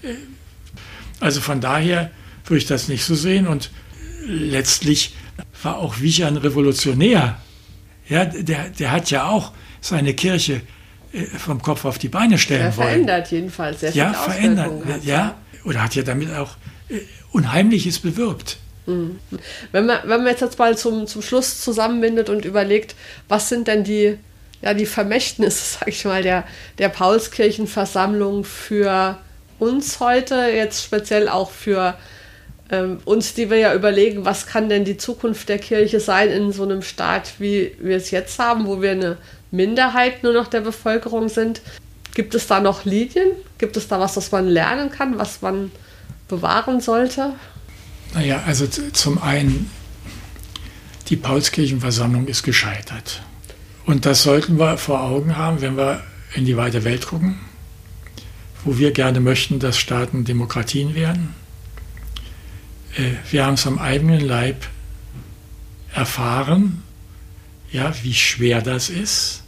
äh, 0.01 0.13
also 1.19 1.41
von 1.41 1.59
daher 1.59 2.11
würde 2.45 2.59
ich 2.59 2.67
das 2.67 2.87
nicht 2.87 3.03
so 3.03 3.15
sehen. 3.15 3.47
Und 3.47 3.71
letztlich 4.25 5.15
war 5.61 5.77
auch 5.77 5.99
Wichern 5.99 6.37
Revolutionär. 6.37 7.41
Ja, 8.07 8.25
der, 8.25 8.69
der 8.69 8.91
hat 8.91 9.11
ja 9.11 9.27
auch 9.27 9.51
seine 9.81 10.13
Kirche 10.13 10.55
äh, 10.55 10.59
vom 11.37 11.61
Kopf 11.61 11.85
auf 11.85 11.97
die 11.97 12.09
Beine 12.09 12.37
stellen 12.37 12.71
sehr 12.71 12.77
wollen. 12.77 12.89
Verändert 12.89 13.31
jedenfalls, 13.31 13.79
sehr 13.81 13.91
ja, 13.91 14.13
verändert, 14.13 14.71
hat, 14.85 15.03
ja, 15.03 15.35
oder 15.65 15.83
hat 15.83 15.95
ja 15.95 16.03
damit 16.03 16.33
auch 16.33 16.55
äh, 16.89 16.99
Unheimliches 17.31 17.99
bewirkt. 17.99 18.57
Mhm. 18.85 19.19
Wenn 19.71 19.85
man, 19.85 19.99
wenn 20.03 20.21
man 20.21 20.27
jetzt, 20.27 20.41
jetzt 20.41 20.57
mal 20.57 20.77
zum, 20.77 21.07
zum 21.07 21.21
Schluss 21.21 21.61
zusammenbindet 21.61 22.29
und 22.29 22.45
überlegt, 22.45 22.95
was 23.27 23.49
sind 23.49 23.67
denn 23.67 23.83
die, 23.83 24.17
ja, 24.61 24.73
die 24.73 24.85
Vermächtnisse, 24.85 25.77
sag 25.79 25.87
ich 25.87 26.05
mal, 26.05 26.23
der, 26.23 26.45
der 26.77 26.89
Paulskirchenversammlung 26.89 28.43
für 28.43 29.17
uns 29.59 29.99
heute, 29.99 30.35
jetzt 30.35 30.83
speziell 30.83 31.29
auch 31.29 31.51
für 31.51 31.95
ähm, 32.71 32.99
uns, 33.05 33.33
die 33.33 33.49
wir 33.49 33.57
ja 33.57 33.73
überlegen, 33.75 34.25
was 34.25 34.47
kann 34.47 34.69
denn 34.69 34.85
die 34.85 34.97
Zukunft 34.97 35.49
der 35.49 35.59
Kirche 35.59 35.99
sein 35.99 36.29
in 36.29 36.51
so 36.51 36.63
einem 36.63 36.81
Staat, 36.81 37.33
wie 37.37 37.75
wir 37.79 37.97
es 37.97 38.11
jetzt 38.11 38.39
haben, 38.39 38.65
wo 38.65 38.81
wir 38.81 38.91
eine 38.91 39.17
Minderheit 39.51 40.23
nur 40.23 40.33
noch 40.33 40.47
der 40.47 40.61
Bevölkerung 40.61 41.29
sind. 41.29 41.61
Gibt 42.13 42.33
es 42.35 42.47
da 42.47 42.59
noch 42.59 42.85
Linien? 42.85 43.31
Gibt 43.57 43.77
es 43.77 43.87
da 43.87 43.99
was, 43.99 44.17
was 44.17 44.31
man 44.31 44.47
lernen 44.47 44.89
kann, 44.89 45.17
was 45.19 45.41
man 45.41 45.71
bewahren 46.27 46.81
sollte? 46.81 47.33
Naja, 48.13 48.43
also 48.45 48.65
zum 48.67 49.21
einen, 49.21 49.69
die 51.09 51.15
Paulskirchenversammlung 51.15 52.27
ist 52.27 52.43
gescheitert. 52.43 53.21
Und 53.85 54.05
das 54.05 54.23
sollten 54.23 54.57
wir 54.59 54.77
vor 54.77 55.01
Augen 55.01 55.37
haben, 55.37 55.61
wenn 55.61 55.77
wir 55.77 56.03
in 56.33 56.45
die 56.45 56.57
weite 56.57 56.83
Welt 56.83 57.07
gucken, 57.07 57.39
wo 58.63 58.77
wir 58.77 58.91
gerne 58.91 59.19
möchten, 59.19 59.59
dass 59.59 59.77
Staaten 59.77 60.23
Demokratien 60.23 60.95
werden. 60.95 61.33
Äh, 62.95 63.13
wir 63.29 63.45
haben 63.45 63.55
es 63.55 63.67
am 63.67 63.79
eigenen 63.79 64.21
Leib 64.21 64.67
erfahren, 65.93 66.83
ja, 67.71 67.93
wie 68.03 68.13
schwer 68.13 68.61
das 68.61 68.89
ist 68.89 69.40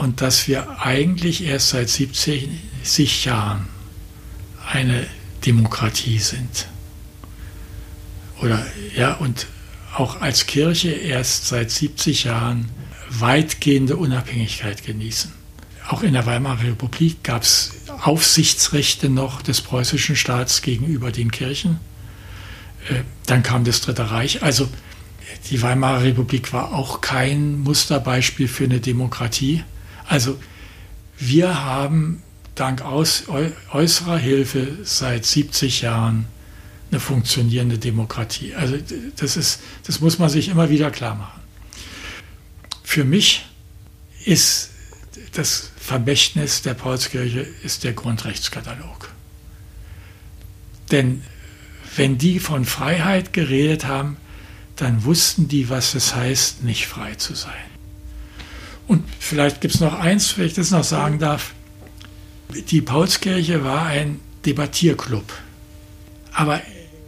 und 0.00 0.22
dass 0.22 0.48
wir 0.48 0.80
eigentlich 0.80 1.44
erst 1.44 1.68
seit 1.68 1.90
70 1.90 3.26
Jahren 3.26 3.68
eine 4.72 5.06
Demokratie 5.44 6.18
sind. 6.18 6.68
Oder 8.40 8.66
ja, 8.96 9.12
und 9.16 9.46
auch 9.94 10.22
als 10.22 10.46
Kirche 10.46 10.88
erst 10.88 11.48
seit 11.48 11.70
70 11.70 12.24
Jahren 12.24 12.70
weitgehende 13.10 13.96
Unabhängigkeit 13.96 14.86
genießen. 14.86 15.32
Auch 15.88 16.02
in 16.02 16.14
der 16.14 16.24
Weimarer 16.24 16.62
Republik 16.62 17.22
gab 17.22 17.42
es 17.42 17.72
Aufsichtsrechte 18.00 19.10
noch 19.10 19.42
des 19.42 19.60
preußischen 19.60 20.16
Staats 20.16 20.62
gegenüber 20.62 21.12
den 21.12 21.30
Kirchen. 21.30 21.78
Äh, 22.88 23.02
dann 23.26 23.42
kam 23.42 23.64
das 23.64 23.82
Dritte 23.82 24.10
Reich. 24.10 24.42
Also 24.42 24.66
die 25.50 25.60
Weimarer 25.60 26.04
Republik 26.04 26.54
war 26.54 26.72
auch 26.72 27.02
kein 27.02 27.60
Musterbeispiel 27.60 28.48
für 28.48 28.64
eine 28.64 28.80
Demokratie. 28.80 29.62
Also 30.10 30.40
wir 31.18 31.62
haben 31.62 32.20
dank 32.56 32.82
aus, 32.82 33.24
äußerer 33.72 34.18
Hilfe 34.18 34.78
seit 34.82 35.24
70 35.24 35.82
Jahren 35.82 36.26
eine 36.90 36.98
funktionierende 36.98 37.78
Demokratie. 37.78 38.56
Also 38.56 38.76
das, 39.16 39.36
ist, 39.36 39.60
das 39.86 40.00
muss 40.00 40.18
man 40.18 40.28
sich 40.28 40.48
immer 40.48 40.68
wieder 40.68 40.90
klar 40.90 41.14
machen. 41.14 41.40
Für 42.82 43.04
mich 43.04 43.46
ist 44.24 44.70
das 45.34 45.70
Vermächtnis 45.76 46.62
der 46.62 46.74
Paulskirche 46.74 47.46
ist 47.62 47.84
der 47.84 47.92
Grundrechtskatalog. 47.92 49.10
Denn 50.90 51.22
wenn 51.94 52.18
die 52.18 52.40
von 52.40 52.64
Freiheit 52.64 53.32
geredet 53.32 53.84
haben, 53.86 54.16
dann 54.74 55.04
wussten 55.04 55.46
die, 55.46 55.70
was 55.70 55.94
es 55.94 56.16
heißt, 56.16 56.64
nicht 56.64 56.88
frei 56.88 57.14
zu 57.14 57.36
sein. 57.36 57.69
Und 58.90 59.04
vielleicht 59.20 59.60
gibt 59.60 59.76
es 59.76 59.80
noch 59.80 59.96
eins, 59.96 60.36
wenn 60.36 60.46
ich 60.46 60.54
das 60.54 60.72
noch 60.72 60.82
sagen 60.82 61.20
darf. 61.20 61.54
Die 62.70 62.80
Paulskirche 62.80 63.62
war 63.62 63.86
ein 63.86 64.18
Debattierclub. 64.44 65.32
Aber 66.32 66.60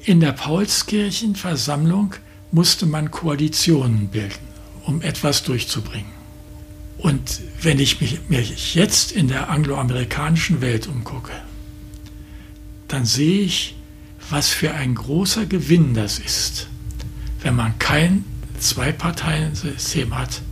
in 0.04 0.20
der 0.20 0.30
Paulskirchenversammlung 0.30 2.14
musste 2.52 2.86
man 2.86 3.10
Koalitionen 3.10 4.06
bilden, 4.06 4.46
um 4.84 5.02
etwas 5.02 5.42
durchzubringen. 5.42 6.12
Und 6.98 7.40
wenn 7.60 7.80
ich 7.80 8.00
mich, 8.00 8.20
mich 8.28 8.76
jetzt 8.76 9.10
in 9.10 9.26
der 9.26 9.50
angloamerikanischen 9.50 10.60
Welt 10.60 10.86
umgucke, 10.86 11.32
dann 12.86 13.06
sehe 13.06 13.40
ich, 13.40 13.74
was 14.30 14.50
für 14.50 14.72
ein 14.72 14.94
großer 14.94 15.46
Gewinn 15.46 15.94
das 15.94 16.20
ist, 16.20 16.68
wenn 17.40 17.56
man 17.56 17.76
kein 17.80 18.24
Zwei-Parteien-System 18.60 20.16
hat, 20.16 20.42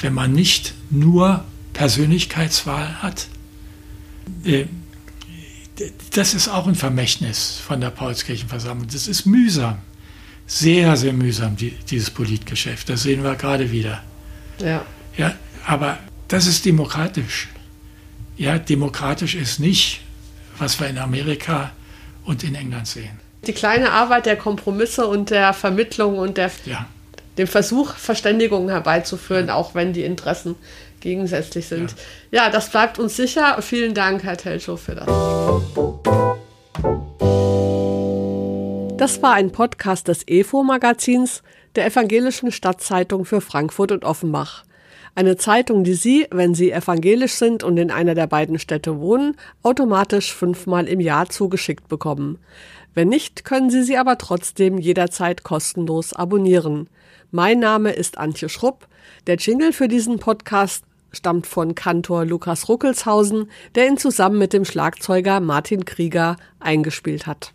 wenn 0.00 0.14
man 0.14 0.32
nicht 0.32 0.74
nur 0.90 1.44
Persönlichkeitswahl 1.72 3.02
hat. 3.02 3.28
Äh, 4.44 4.66
das 6.12 6.34
ist 6.34 6.48
auch 6.48 6.66
ein 6.66 6.76
Vermächtnis 6.76 7.58
von 7.58 7.80
der 7.80 7.90
Paulskirchenversammlung. 7.90 8.88
Das 8.92 9.08
ist 9.08 9.26
mühsam, 9.26 9.78
sehr, 10.46 10.96
sehr 10.96 11.12
mühsam, 11.12 11.56
dieses 11.56 12.10
Politgeschäft. 12.10 12.88
Das 12.88 13.02
sehen 13.02 13.24
wir 13.24 13.34
gerade 13.34 13.70
wieder. 13.72 14.02
Ja. 14.60 14.84
Ja, 15.16 15.34
aber 15.66 15.98
das 16.28 16.46
ist 16.46 16.64
demokratisch. 16.64 17.48
Ja, 18.36 18.58
demokratisch 18.58 19.34
ist 19.34 19.58
nicht, 19.58 20.00
was 20.58 20.78
wir 20.78 20.88
in 20.88 20.98
Amerika 20.98 21.72
und 22.24 22.44
in 22.44 22.54
England 22.54 22.86
sehen. 22.86 23.20
Die 23.46 23.52
kleine 23.52 23.92
Arbeit 23.92 24.26
der 24.26 24.36
Kompromisse 24.36 25.06
und 25.06 25.30
der 25.30 25.52
Vermittlung 25.52 26.18
und 26.18 26.36
der, 26.36 26.50
ja. 26.64 26.86
Dem 27.38 27.46
Versuch, 27.46 27.94
Verständigungen 27.94 28.68
herbeizuführen, 28.68 29.48
ja. 29.48 29.54
auch 29.54 29.74
wenn 29.74 29.92
die 29.92 30.04
Interessen 30.04 30.54
gegensätzlich 31.00 31.66
sind. 31.66 31.94
Ja. 32.30 32.44
ja, 32.44 32.50
das 32.50 32.70
bleibt 32.70 32.98
uns 32.98 33.16
sicher. 33.16 33.60
Vielen 33.60 33.94
Dank, 33.94 34.22
Herr 34.24 34.36
Telschow, 34.36 34.80
für 34.80 34.94
das. 34.94 35.06
Das 38.96 39.22
war 39.22 39.34
ein 39.34 39.50
Podcast 39.52 40.08
des 40.08 40.26
EFO-Magazins 40.26 41.42
der 41.74 41.86
Evangelischen 41.86 42.52
Stadtzeitung 42.52 43.24
für 43.24 43.40
Frankfurt 43.40 43.92
und 43.92 44.04
Offenbach. 44.04 44.64
Eine 45.16 45.36
Zeitung, 45.36 45.84
die 45.84 45.94
Sie, 45.94 46.26
wenn 46.30 46.54
Sie 46.54 46.72
evangelisch 46.72 47.34
sind 47.34 47.62
und 47.62 47.76
in 47.76 47.90
einer 47.90 48.14
der 48.14 48.26
beiden 48.26 48.58
Städte 48.58 48.98
wohnen, 48.98 49.36
automatisch 49.62 50.32
fünfmal 50.32 50.88
im 50.88 51.00
Jahr 51.00 51.28
zugeschickt 51.28 51.88
bekommen. 51.88 52.38
Wenn 52.94 53.08
nicht, 53.08 53.44
können 53.44 53.70
Sie 53.70 53.82
sie 53.82 53.96
aber 53.96 54.18
trotzdem 54.18 54.78
jederzeit 54.78 55.42
kostenlos 55.42 56.12
abonnieren. 56.12 56.88
Mein 57.32 57.58
Name 57.58 57.90
ist 57.90 58.18
Antje 58.18 58.48
Schrupp. 58.48 58.86
Der 59.26 59.36
Jingle 59.36 59.72
für 59.72 59.88
diesen 59.88 60.20
Podcast 60.20 60.84
stammt 61.10 61.46
von 61.46 61.74
Kantor 61.74 62.24
Lukas 62.24 62.68
Ruckelshausen, 62.68 63.50
der 63.74 63.88
ihn 63.88 63.98
zusammen 63.98 64.38
mit 64.38 64.52
dem 64.52 64.64
Schlagzeuger 64.64 65.40
Martin 65.40 65.84
Krieger 65.84 66.36
eingespielt 66.60 67.26
hat. 67.26 67.52